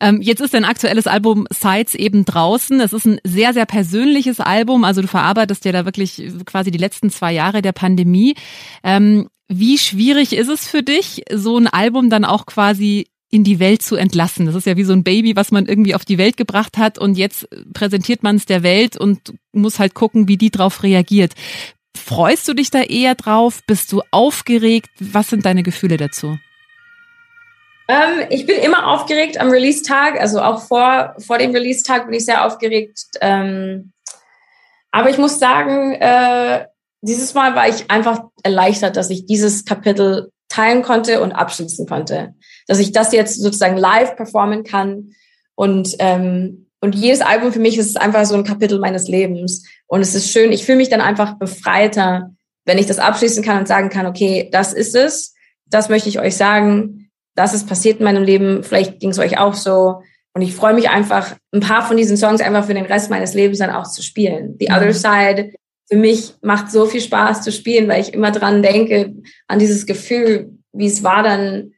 Ähm, 0.00 0.22
jetzt 0.22 0.40
ist 0.40 0.54
dein 0.54 0.64
aktuelles 0.64 1.06
Album 1.06 1.46
Sides 1.50 1.94
eben 1.94 2.24
draußen. 2.24 2.80
Es 2.80 2.94
ist 2.94 3.04
ein 3.04 3.20
sehr, 3.24 3.52
sehr 3.52 3.66
persönliches 3.66 4.40
Album. 4.40 4.84
Also 4.84 5.02
du 5.02 5.08
verarbeitest 5.08 5.66
ja 5.66 5.72
da 5.72 5.84
wirklich 5.84 6.22
quasi 6.46 6.70
die 6.70 6.78
letzten 6.78 7.10
zwei 7.10 7.32
Jahre 7.32 7.60
der 7.60 7.72
Pandemie. 7.72 8.34
Ähm, 8.82 9.28
wie 9.48 9.78
schwierig 9.78 10.32
ist 10.32 10.48
es 10.48 10.66
für 10.66 10.82
dich, 10.82 11.22
so 11.32 11.58
ein 11.58 11.68
Album 11.68 12.10
dann 12.10 12.24
auch 12.24 12.46
quasi 12.46 13.06
in 13.30 13.44
die 13.44 13.58
Welt 13.58 13.82
zu 13.82 13.96
entlassen. 13.96 14.46
Das 14.46 14.54
ist 14.54 14.66
ja 14.66 14.76
wie 14.76 14.84
so 14.84 14.92
ein 14.92 15.02
Baby, 15.02 15.34
was 15.36 15.50
man 15.50 15.66
irgendwie 15.66 15.94
auf 15.94 16.04
die 16.04 16.18
Welt 16.18 16.36
gebracht 16.36 16.78
hat 16.78 16.98
und 16.98 17.16
jetzt 17.16 17.48
präsentiert 17.74 18.22
man 18.22 18.36
es 18.36 18.46
der 18.46 18.62
Welt 18.62 18.96
und 18.96 19.34
muss 19.52 19.78
halt 19.78 19.94
gucken, 19.94 20.28
wie 20.28 20.36
die 20.36 20.50
drauf 20.50 20.82
reagiert. 20.82 21.32
Freust 21.96 22.46
du 22.46 22.54
dich 22.54 22.70
da 22.70 22.82
eher 22.82 23.14
drauf? 23.14 23.62
Bist 23.66 23.90
du 23.90 24.02
aufgeregt? 24.10 24.90
Was 25.00 25.28
sind 25.28 25.44
deine 25.44 25.62
Gefühle 25.62 25.96
dazu? 25.96 26.38
Ähm, 27.88 28.26
ich 28.30 28.46
bin 28.46 28.58
immer 28.58 28.88
aufgeregt 28.88 29.38
am 29.38 29.50
Release-Tag, 29.50 30.20
also 30.20 30.40
auch 30.40 30.62
vor, 30.62 31.14
vor 31.18 31.38
dem 31.38 31.52
Release-Tag 31.52 32.06
bin 32.06 32.14
ich 32.14 32.24
sehr 32.24 32.44
aufgeregt. 32.44 33.00
Ähm, 33.20 33.92
aber 34.90 35.10
ich 35.10 35.18
muss 35.18 35.38
sagen, 35.38 35.92
äh, 35.94 36.66
dieses 37.00 37.34
Mal 37.34 37.54
war 37.54 37.68
ich 37.68 37.90
einfach 37.90 38.24
erleichtert, 38.42 38.96
dass 38.96 39.10
ich 39.10 39.26
dieses 39.26 39.64
Kapitel 39.64 40.32
teilen 40.56 40.82
konnte 40.82 41.20
und 41.20 41.32
abschließen 41.32 41.86
konnte. 41.86 42.34
Dass 42.66 42.78
ich 42.78 42.92
das 42.92 43.12
jetzt 43.12 43.40
sozusagen 43.40 43.76
live 43.76 44.16
performen 44.16 44.64
kann. 44.64 45.12
Und, 45.54 45.96
ähm, 45.98 46.66
und 46.80 46.94
jedes 46.94 47.20
Album 47.20 47.52
für 47.52 47.60
mich 47.60 47.78
ist 47.78 48.00
einfach 48.00 48.24
so 48.24 48.34
ein 48.34 48.44
Kapitel 48.44 48.78
meines 48.78 49.08
Lebens. 49.08 49.66
Und 49.86 50.00
es 50.00 50.14
ist 50.14 50.30
schön, 50.30 50.52
ich 50.52 50.64
fühle 50.64 50.78
mich 50.78 50.88
dann 50.88 51.00
einfach 51.00 51.38
befreiter, 51.38 52.30
wenn 52.64 52.78
ich 52.78 52.86
das 52.86 52.98
abschließen 52.98 53.44
kann 53.44 53.58
und 53.58 53.68
sagen 53.68 53.90
kann, 53.90 54.06
okay, 54.06 54.48
das 54.50 54.72
ist 54.72 54.94
es, 54.94 55.34
das 55.66 55.88
möchte 55.88 56.08
ich 56.08 56.20
euch 56.20 56.36
sagen, 56.36 57.10
das 57.34 57.54
ist 57.54 57.68
passiert 57.68 57.98
in 57.98 58.04
meinem 58.04 58.24
Leben, 58.24 58.62
vielleicht 58.62 58.98
ging 58.98 59.10
es 59.10 59.18
euch 59.18 59.38
auch 59.38 59.54
so. 59.54 60.00
Und 60.32 60.42
ich 60.42 60.54
freue 60.54 60.74
mich 60.74 60.90
einfach, 60.90 61.36
ein 61.52 61.60
paar 61.60 61.86
von 61.86 61.96
diesen 61.96 62.16
Songs 62.16 62.40
einfach 62.40 62.64
für 62.66 62.74
den 62.74 62.86
Rest 62.86 63.10
meines 63.10 63.34
Lebens 63.34 63.58
dann 63.58 63.70
auch 63.70 63.88
zu 63.88 64.02
spielen. 64.02 64.56
The 64.58 64.70
Other 64.70 64.86
mhm. 64.86 64.92
Side 64.92 65.52
für 65.88 65.96
mich 65.96 66.34
macht 66.42 66.70
so 66.70 66.86
viel 66.86 67.00
Spaß 67.00 67.42
zu 67.42 67.52
spielen, 67.52 67.88
weil 67.88 68.02
ich 68.02 68.12
immer 68.12 68.32
dran 68.32 68.62
denke, 68.62 69.14
an 69.46 69.58
dieses 69.58 69.86
Gefühl, 69.86 70.50
wie 70.72 70.86
es 70.86 71.02
war 71.02 71.22
dann 71.22 71.72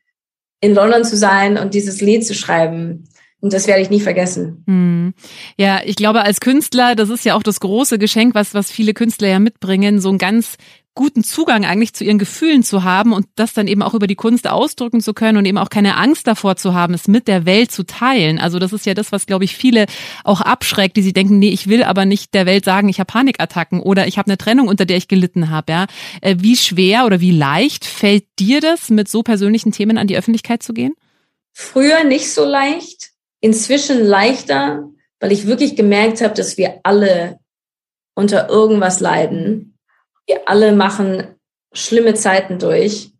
in 0.60 0.74
London 0.74 1.04
zu 1.04 1.16
sein 1.16 1.58
und 1.58 1.74
dieses 1.74 2.00
Lied 2.00 2.26
zu 2.26 2.34
schreiben. 2.34 3.04
Und 3.40 3.52
das 3.52 3.68
werde 3.68 3.82
ich 3.82 3.90
nie 3.90 4.00
vergessen. 4.00 4.64
Hm. 4.66 5.14
Ja, 5.56 5.80
ich 5.84 5.94
glaube, 5.94 6.22
als 6.22 6.40
Künstler, 6.40 6.96
das 6.96 7.08
ist 7.08 7.24
ja 7.24 7.34
auch 7.34 7.42
das 7.44 7.60
große 7.60 7.98
Geschenk, 7.98 8.34
was, 8.34 8.52
was 8.52 8.70
viele 8.70 8.94
Künstler 8.94 9.28
ja 9.28 9.38
mitbringen, 9.38 10.00
so 10.00 10.08
ein 10.08 10.18
ganz 10.18 10.56
guten 10.98 11.22
Zugang 11.22 11.64
eigentlich 11.64 11.94
zu 11.94 12.02
ihren 12.02 12.18
Gefühlen 12.18 12.64
zu 12.64 12.82
haben 12.82 13.12
und 13.12 13.26
das 13.36 13.52
dann 13.52 13.68
eben 13.68 13.82
auch 13.82 13.94
über 13.94 14.08
die 14.08 14.16
Kunst 14.16 14.48
ausdrücken 14.48 15.00
zu 15.00 15.14
können 15.14 15.38
und 15.38 15.44
eben 15.44 15.56
auch 15.56 15.70
keine 15.70 15.96
Angst 15.96 16.26
davor 16.26 16.56
zu 16.56 16.74
haben, 16.74 16.92
es 16.92 17.06
mit 17.06 17.28
der 17.28 17.46
Welt 17.46 17.70
zu 17.70 17.86
teilen. 17.86 18.40
Also 18.40 18.58
das 18.58 18.72
ist 18.72 18.84
ja 18.84 18.94
das, 18.94 19.12
was, 19.12 19.26
glaube 19.26 19.44
ich, 19.44 19.54
viele 19.54 19.86
auch 20.24 20.40
abschreckt, 20.40 20.96
die 20.96 21.02
sie 21.02 21.12
denken, 21.12 21.38
nee, 21.38 21.50
ich 21.50 21.68
will 21.68 21.84
aber 21.84 22.04
nicht 22.04 22.34
der 22.34 22.46
Welt 22.46 22.64
sagen, 22.64 22.88
ich 22.88 22.98
habe 22.98 23.06
Panikattacken 23.06 23.80
oder 23.80 24.08
ich 24.08 24.18
habe 24.18 24.26
eine 24.26 24.38
Trennung, 24.38 24.66
unter 24.66 24.86
der 24.86 24.96
ich 24.96 25.06
gelitten 25.06 25.50
habe. 25.50 25.70
Ja? 25.70 25.86
Äh, 26.20 26.34
wie 26.40 26.56
schwer 26.56 27.06
oder 27.06 27.20
wie 27.20 27.30
leicht 27.30 27.84
fällt 27.84 28.24
dir 28.40 28.60
das, 28.60 28.90
mit 28.90 29.08
so 29.08 29.22
persönlichen 29.22 29.70
Themen 29.70 29.98
an 29.98 30.08
die 30.08 30.18
Öffentlichkeit 30.18 30.64
zu 30.64 30.74
gehen? 30.74 30.94
Früher 31.52 32.02
nicht 32.02 32.32
so 32.32 32.44
leicht, 32.44 33.10
inzwischen 33.40 34.04
leichter, 34.04 34.88
weil 35.20 35.30
ich 35.30 35.46
wirklich 35.46 35.76
gemerkt 35.76 36.22
habe, 36.22 36.34
dass 36.34 36.58
wir 36.58 36.80
alle 36.82 37.38
unter 38.16 38.48
irgendwas 38.48 38.98
leiden 38.98 39.67
wir 40.28 40.48
alle 40.48 40.72
machen 40.72 41.34
schlimme 41.72 42.14
Zeiten 42.14 42.58
durch. 42.58 43.12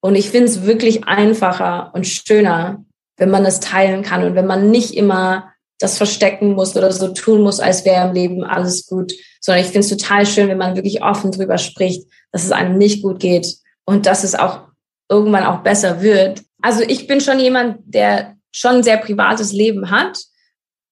Und 0.00 0.14
ich 0.14 0.30
finde 0.30 0.46
es 0.46 0.64
wirklich 0.64 1.04
einfacher 1.04 1.90
und 1.94 2.06
schöner, 2.06 2.84
wenn 3.16 3.30
man 3.30 3.44
es 3.44 3.60
teilen 3.60 4.02
kann 4.02 4.24
und 4.24 4.34
wenn 4.34 4.46
man 4.46 4.70
nicht 4.70 4.94
immer 4.94 5.52
das 5.80 5.96
verstecken 5.96 6.54
muss 6.54 6.76
oder 6.76 6.90
so 6.92 7.08
tun 7.08 7.42
muss, 7.42 7.60
als 7.60 7.84
wäre 7.84 8.08
im 8.08 8.14
Leben 8.14 8.44
alles 8.44 8.86
gut, 8.86 9.12
sondern 9.40 9.64
ich 9.64 9.70
finde 9.70 9.86
es 9.86 9.88
total 9.88 10.26
schön, 10.26 10.48
wenn 10.48 10.58
man 10.58 10.76
wirklich 10.76 11.02
offen 11.02 11.30
drüber 11.30 11.58
spricht, 11.58 12.08
dass 12.32 12.44
es 12.44 12.52
einem 12.52 12.78
nicht 12.78 13.02
gut 13.02 13.20
geht 13.20 13.56
und 13.84 14.06
dass 14.06 14.24
es 14.24 14.34
auch 14.34 14.60
irgendwann 15.08 15.46
auch 15.46 15.62
besser 15.62 16.02
wird. 16.02 16.42
Also 16.62 16.82
ich 16.82 17.06
bin 17.06 17.20
schon 17.20 17.38
jemand, 17.38 17.78
der 17.84 18.36
schon 18.50 18.76
ein 18.76 18.82
sehr 18.82 18.96
privates 18.96 19.52
Leben 19.52 19.90
hat 19.90 20.18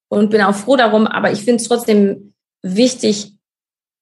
und 0.09 0.31
bin 0.31 0.41
auch 0.41 0.55
froh 0.55 0.77
darum, 0.77 1.07
aber 1.07 1.33
ich 1.33 1.41
finde 1.41 1.57
es 1.63 1.69
trotzdem 1.69 2.35
wichtig, 2.63 3.33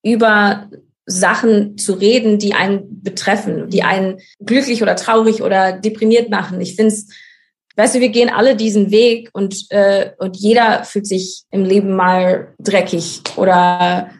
über 0.03 0.69
Sachen 1.07 1.77
zu 1.77 1.95
reden, 1.95 2.39
die 2.39 2.55
einen 2.55 3.03
betreffen, 3.03 3.69
die 3.69 3.83
einen 3.83 4.19
glücklich 4.41 4.83
oder 4.83 4.97
traurig 4.97 5.43
oder 5.43 5.73
deprimiert 5.73 6.31
machen. 6.31 6.61
Ich 6.61 6.77
finde 6.77 6.95
es, 6.95 7.09
weißt 7.77 7.97
du, 7.97 8.01
wir 8.01 8.09
gehen 8.09 8.31
alle 8.31 8.57
diesen 8.57 8.91
Weg 8.91 9.29
und, 9.33 9.67
äh, 9.71 10.11
und 10.19 10.37
jeder 10.37 10.85
fühlt 10.85 11.07
sich 11.07 11.45
im 11.51 11.65
Leben 11.65 11.95
mal 11.95 12.55
dreckig 12.59 13.23
oder 13.37 14.11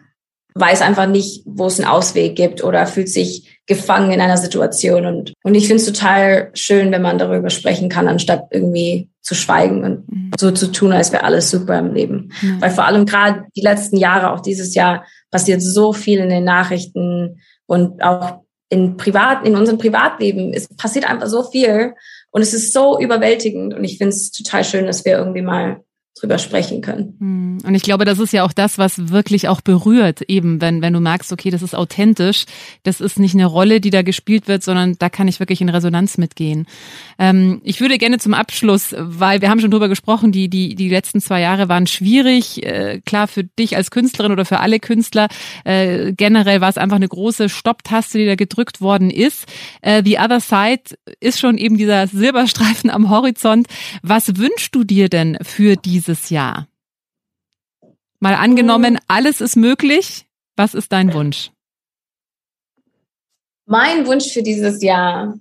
weiß 0.55 0.83
einfach 0.83 1.07
nicht, 1.07 1.43
wo 1.47 1.67
es 1.67 1.81
einen 1.81 1.89
Ausweg 1.89 2.37
gibt 2.37 2.63
oder 2.63 2.87
fühlt 2.87 3.09
sich 3.09 3.59
gefangen 3.67 4.13
in 4.13 4.21
einer 4.21 4.37
Situation. 4.37 5.05
Und, 5.07 5.33
und 5.43 5.55
ich 5.55 5.67
finde 5.67 5.83
es 5.83 5.87
total 5.87 6.51
schön, 6.55 6.93
wenn 6.93 7.03
man 7.03 7.19
darüber 7.19 7.51
sprechen 7.51 7.89
kann, 7.89 8.07
anstatt 8.07 8.45
irgendwie 8.51 9.09
zu 9.21 9.35
schweigen 9.35 9.83
und 9.85 10.13
mhm. 10.13 10.31
so 10.39 10.51
zu 10.53 10.71
tun, 10.71 10.93
als 10.93 11.11
wäre 11.11 11.25
alles 11.25 11.51
super 11.51 11.79
im 11.79 11.93
Leben. 11.93 12.31
Mhm. 12.41 12.61
Weil 12.61 12.71
vor 12.71 12.85
allem 12.85 13.05
gerade 13.05 13.45
die 13.57 13.63
letzten 13.63 13.97
Jahre, 13.97 14.33
auch 14.33 14.41
dieses 14.41 14.75
Jahr, 14.75 15.05
passiert 15.35 15.61
so 15.63 15.93
viel 15.93 16.21
in 16.21 16.29
den 16.29 16.45
Nachrichten 16.45 17.41
und 17.67 18.01
auch 18.05 18.45
in 18.69 18.97
privat, 18.97 19.45
in 19.45 19.57
unserem 19.57 19.79
Privatleben. 19.79 20.53
Es 20.55 20.69
passiert 20.77 21.11
einfach 21.11 21.27
so 21.27 21.43
viel 21.43 21.95
und 22.31 22.41
es 22.41 22.55
ist 22.55 22.73
so 22.73 23.01
überwältigend 23.01 23.75
und 23.75 23.83
ich 23.83 23.99
finde 23.99 24.11
es 24.11 24.31
total 24.31 24.63
schön, 24.63 24.87
dass 24.87 25.05
wir 25.05 25.19
irgendwie 25.19 25.43
mal 25.43 25.83
drüber 26.15 26.39
sprechen 26.39 26.81
können. 26.81 27.17
Hm. 27.19 27.59
Und 27.65 27.75
ich 27.75 27.83
glaube, 27.83 28.05
das 28.05 28.21
ist 28.21 28.33
ja 28.33 28.45
auch 28.45 28.53
das, 28.53 28.79
was 28.79 29.11
wirklich 29.11 29.49
auch 29.49 29.61
berührt, 29.61 30.23
eben 30.23 30.61
wenn, 30.61 30.81
wenn 30.81 30.93
du 30.93 31.01
merkst, 31.01 31.33
okay, 31.33 31.51
das 31.51 31.63
ist 31.63 31.75
authentisch, 31.75 32.45
das 32.85 33.01
ist 33.01 33.19
nicht 33.19 33.35
eine 33.35 33.47
Rolle, 33.47 33.81
die 33.81 33.91
da 33.91 34.03
gespielt 34.03 34.47
wird, 34.47 34.63
sondern 34.63 34.97
da 34.99 35.09
kann 35.09 35.27
ich 35.27 35.41
wirklich 35.41 35.61
in 35.61 35.69
Resonanz 35.69 36.17
mitgehen. 36.17 36.67
Ähm, 37.19 37.61
ich 37.65 37.81
würde 37.81 37.99
gerne 37.99 38.19
zum 38.19 38.33
Abschluss, 38.33 38.95
weil 38.97 39.41
wir 39.41 39.51
haben 39.51 39.61
schon 39.61 39.73
drüber 39.73 39.89
gesprochen, 39.89 40.31
die, 40.31 40.49
die, 40.49 40.77
die 40.77 40.89
letzten 40.89 41.21
zwei 41.21 41.41
Jahre 41.41 41.69
waren 41.69 41.89
schwierig, 41.89 42.65
äh, 42.65 43.01
klar 43.05 43.27
für 43.27 43.43
dich 43.43 43.77
als 43.77 43.91
Künstlerin 43.91 44.31
oder 44.31 44.45
für 44.45 44.61
alle 44.61 44.79
Künstler, 44.79 45.27
äh, 45.65 46.13
generell 46.13 46.61
war 46.61 46.69
es 46.69 46.79
einfach 46.79 46.97
eine 46.97 47.09
große 47.09 47.49
Stopptaste, 47.49 48.19
die 48.19 48.27
da 48.27 48.37
gedrückt 48.37 48.81
worden 48.81 49.11
ist. 49.11 49.47
Äh, 49.83 50.03
The 50.05 50.19
Other 50.19 50.41
Side 50.41 50.97
ist 51.19 51.41
schon 51.41 51.59
eben 51.59 51.77
dieser 51.77 52.07
Silberstreifen 52.07 52.91
am 52.91 53.11
Horizont. 53.11 53.67
Was 54.03 54.37
wünschst 54.37 54.75
du 54.75 54.85
dir 54.85 55.09
denn 55.09 55.39
für 55.43 55.75
diese 55.75 56.04
dieses 56.05 56.31
Jahr? 56.31 56.69
Mal 58.21 58.35
angenommen, 58.35 58.99
alles 59.09 59.41
ist 59.41 59.57
möglich. 59.57 60.27
Was 60.57 60.75
ist 60.75 60.93
dein 60.93 61.13
Wunsch? 61.13 61.51
Mein 63.67 64.07
Wunsch 64.07 64.33
für 64.33 64.43
dieses 64.43 64.83
Jahr 64.83 65.35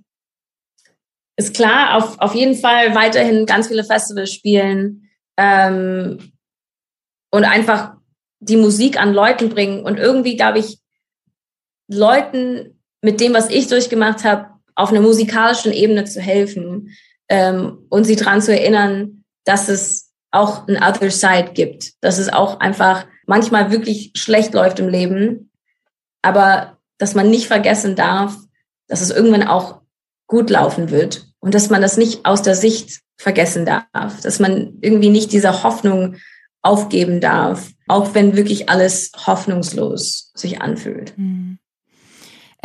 ist 1.35 1.55
klar, 1.55 1.97
auf, 1.97 2.19
auf 2.19 2.35
jeden 2.35 2.55
Fall 2.55 2.95
weiterhin 2.95 3.45
ganz 3.45 3.67
viele 3.67 3.83
Festivals 3.83 4.31
spielen 4.31 5.09
ähm, 5.37 6.31
und 7.31 7.43
einfach 7.43 7.95
die 8.39 8.57
Musik 8.57 8.99
an 8.99 9.13
Leuten 9.13 9.49
bringen 9.49 9.83
und 9.83 9.97
irgendwie, 9.97 10.35
glaube 10.35 10.59
ich, 10.59 10.79
Leuten 11.89 12.79
mit 13.01 13.19
dem, 13.19 13.33
was 13.33 13.49
ich 13.49 13.67
durchgemacht 13.67 14.23
habe, 14.23 14.49
auf 14.75 14.89
einer 14.89 15.01
musikalischen 15.01 15.73
Ebene 15.73 16.05
zu 16.05 16.21
helfen 16.21 16.95
ähm, 17.29 17.85
und 17.89 18.05
sie 18.05 18.15
daran 18.15 18.41
zu 18.41 18.53
erinnern, 18.57 19.23
dass 19.43 19.69
es 19.69 20.02
auch 20.33 20.67
ein 20.67 20.77
Other 20.77 21.11
Side 21.11 21.51
gibt, 21.53 21.93
dass 22.01 22.17
es 22.17 22.31
auch 22.31 22.59
einfach 22.59 23.05
manchmal 23.25 23.71
wirklich 23.71 24.11
schlecht 24.15 24.53
läuft 24.53 24.79
im 24.79 24.89
Leben, 24.89 25.51
aber 26.21 26.77
dass 26.97 27.15
man 27.15 27.29
nicht 27.29 27.47
vergessen 27.47 27.95
darf, 27.95 28.35
dass 28.87 29.01
es 29.01 29.11
irgendwann 29.11 29.47
auch 29.47 29.81
gut 30.27 30.49
laufen 30.49 30.89
wird 30.89 31.27
und 31.39 31.53
dass 31.53 31.69
man 31.69 31.81
das 31.81 31.97
nicht 31.97 32.25
aus 32.25 32.41
der 32.41 32.55
Sicht 32.55 33.01
vergessen 33.17 33.65
darf, 33.65 34.21
dass 34.21 34.39
man 34.39 34.77
irgendwie 34.81 35.09
nicht 35.09 35.31
diese 35.31 35.63
Hoffnung 35.63 36.15
aufgeben 36.61 37.19
darf, 37.19 37.71
auch 37.87 38.15
wenn 38.15 38.35
wirklich 38.35 38.69
alles 38.69 39.11
hoffnungslos 39.27 40.31
sich 40.33 40.61
anfühlt. 40.61 41.17
Mhm. 41.17 41.59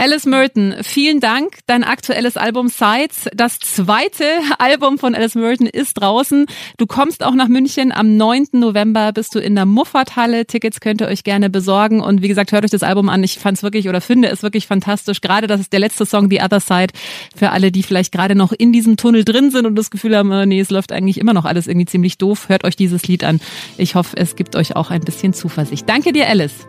Alice 0.00 0.26
Merton, 0.26 0.76
vielen 0.82 1.18
Dank. 1.18 1.58
Dein 1.66 1.82
aktuelles 1.82 2.36
Album 2.36 2.68
Sides, 2.68 3.28
das 3.34 3.58
zweite 3.58 4.22
Album 4.58 4.96
von 4.96 5.16
Alice 5.16 5.34
Merton 5.34 5.66
ist 5.66 5.94
draußen. 5.94 6.46
Du 6.76 6.86
kommst 6.86 7.24
auch 7.24 7.34
nach 7.34 7.48
München. 7.48 7.90
Am 7.90 8.16
9. 8.16 8.46
November 8.52 9.10
bist 9.12 9.34
du 9.34 9.40
in 9.40 9.56
der 9.56 9.66
Muffathalle. 9.66 10.46
Tickets 10.46 10.78
könnt 10.78 11.00
ihr 11.00 11.08
euch 11.08 11.24
gerne 11.24 11.50
besorgen. 11.50 12.00
Und 12.00 12.22
wie 12.22 12.28
gesagt, 12.28 12.52
hört 12.52 12.62
euch 12.62 12.70
das 12.70 12.84
Album 12.84 13.08
an. 13.08 13.24
Ich 13.24 13.40
fand 13.40 13.56
es 13.56 13.64
wirklich 13.64 13.88
oder 13.88 14.00
finde 14.00 14.28
es 14.28 14.44
wirklich 14.44 14.68
fantastisch. 14.68 15.20
Gerade 15.20 15.48
das 15.48 15.62
ist 15.62 15.72
der 15.72 15.80
letzte 15.80 16.06
Song, 16.06 16.30
The 16.30 16.42
Other 16.42 16.60
Side, 16.60 16.92
für 17.34 17.50
alle, 17.50 17.72
die 17.72 17.82
vielleicht 17.82 18.12
gerade 18.12 18.36
noch 18.36 18.52
in 18.52 18.72
diesem 18.72 18.96
Tunnel 18.96 19.24
drin 19.24 19.50
sind 19.50 19.66
und 19.66 19.74
das 19.74 19.90
Gefühl 19.90 20.16
haben, 20.16 20.30
äh, 20.30 20.46
nee, 20.46 20.60
es 20.60 20.70
läuft 20.70 20.92
eigentlich 20.92 21.18
immer 21.18 21.34
noch 21.34 21.44
alles 21.44 21.66
irgendwie 21.66 21.86
ziemlich 21.86 22.18
doof. 22.18 22.48
Hört 22.48 22.62
euch 22.62 22.76
dieses 22.76 23.08
Lied 23.08 23.24
an. 23.24 23.40
Ich 23.76 23.96
hoffe, 23.96 24.16
es 24.16 24.36
gibt 24.36 24.54
euch 24.54 24.76
auch 24.76 24.92
ein 24.92 25.00
bisschen 25.00 25.32
Zuversicht. 25.32 25.88
Danke 25.88 26.12
dir, 26.12 26.28
Alice. 26.28 26.68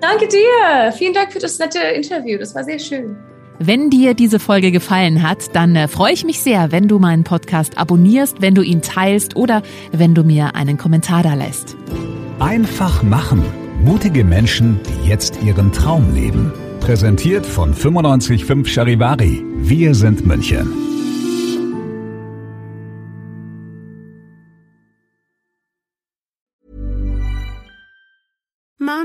Danke 0.00 0.28
dir. 0.28 0.92
Vielen 0.92 1.12
Dank 1.12 1.32
für 1.32 1.38
das 1.38 1.58
nette 1.58 1.78
Interview. 1.78 2.38
Das 2.38 2.54
war 2.54 2.64
sehr 2.64 2.78
schön. 2.78 3.16
Wenn 3.58 3.90
dir 3.90 4.14
diese 4.14 4.38
Folge 4.38 4.72
gefallen 4.72 5.22
hat, 5.22 5.54
dann 5.54 5.76
äh, 5.76 5.86
freue 5.86 6.14
ich 6.14 6.24
mich 6.24 6.40
sehr, 6.40 6.72
wenn 6.72 6.88
du 6.88 6.98
meinen 6.98 7.24
Podcast 7.24 7.76
abonnierst, 7.76 8.40
wenn 8.40 8.54
du 8.54 8.62
ihn 8.62 8.80
teilst 8.80 9.36
oder 9.36 9.62
wenn 9.92 10.14
du 10.14 10.24
mir 10.24 10.54
einen 10.54 10.78
Kommentar 10.78 11.22
da 11.22 11.34
lässt. 11.34 11.76
Einfach 12.38 13.02
machen. 13.02 13.44
Mutige 13.84 14.24
Menschen, 14.24 14.80
die 14.88 15.08
jetzt 15.10 15.42
ihren 15.42 15.72
Traum 15.72 16.14
leben. 16.14 16.52
Präsentiert 16.80 17.44
von 17.44 17.72
955 17.72 18.72
Charivari. 18.72 19.44
Wir 19.56 19.94
sind 19.94 20.24
München. 20.24 20.72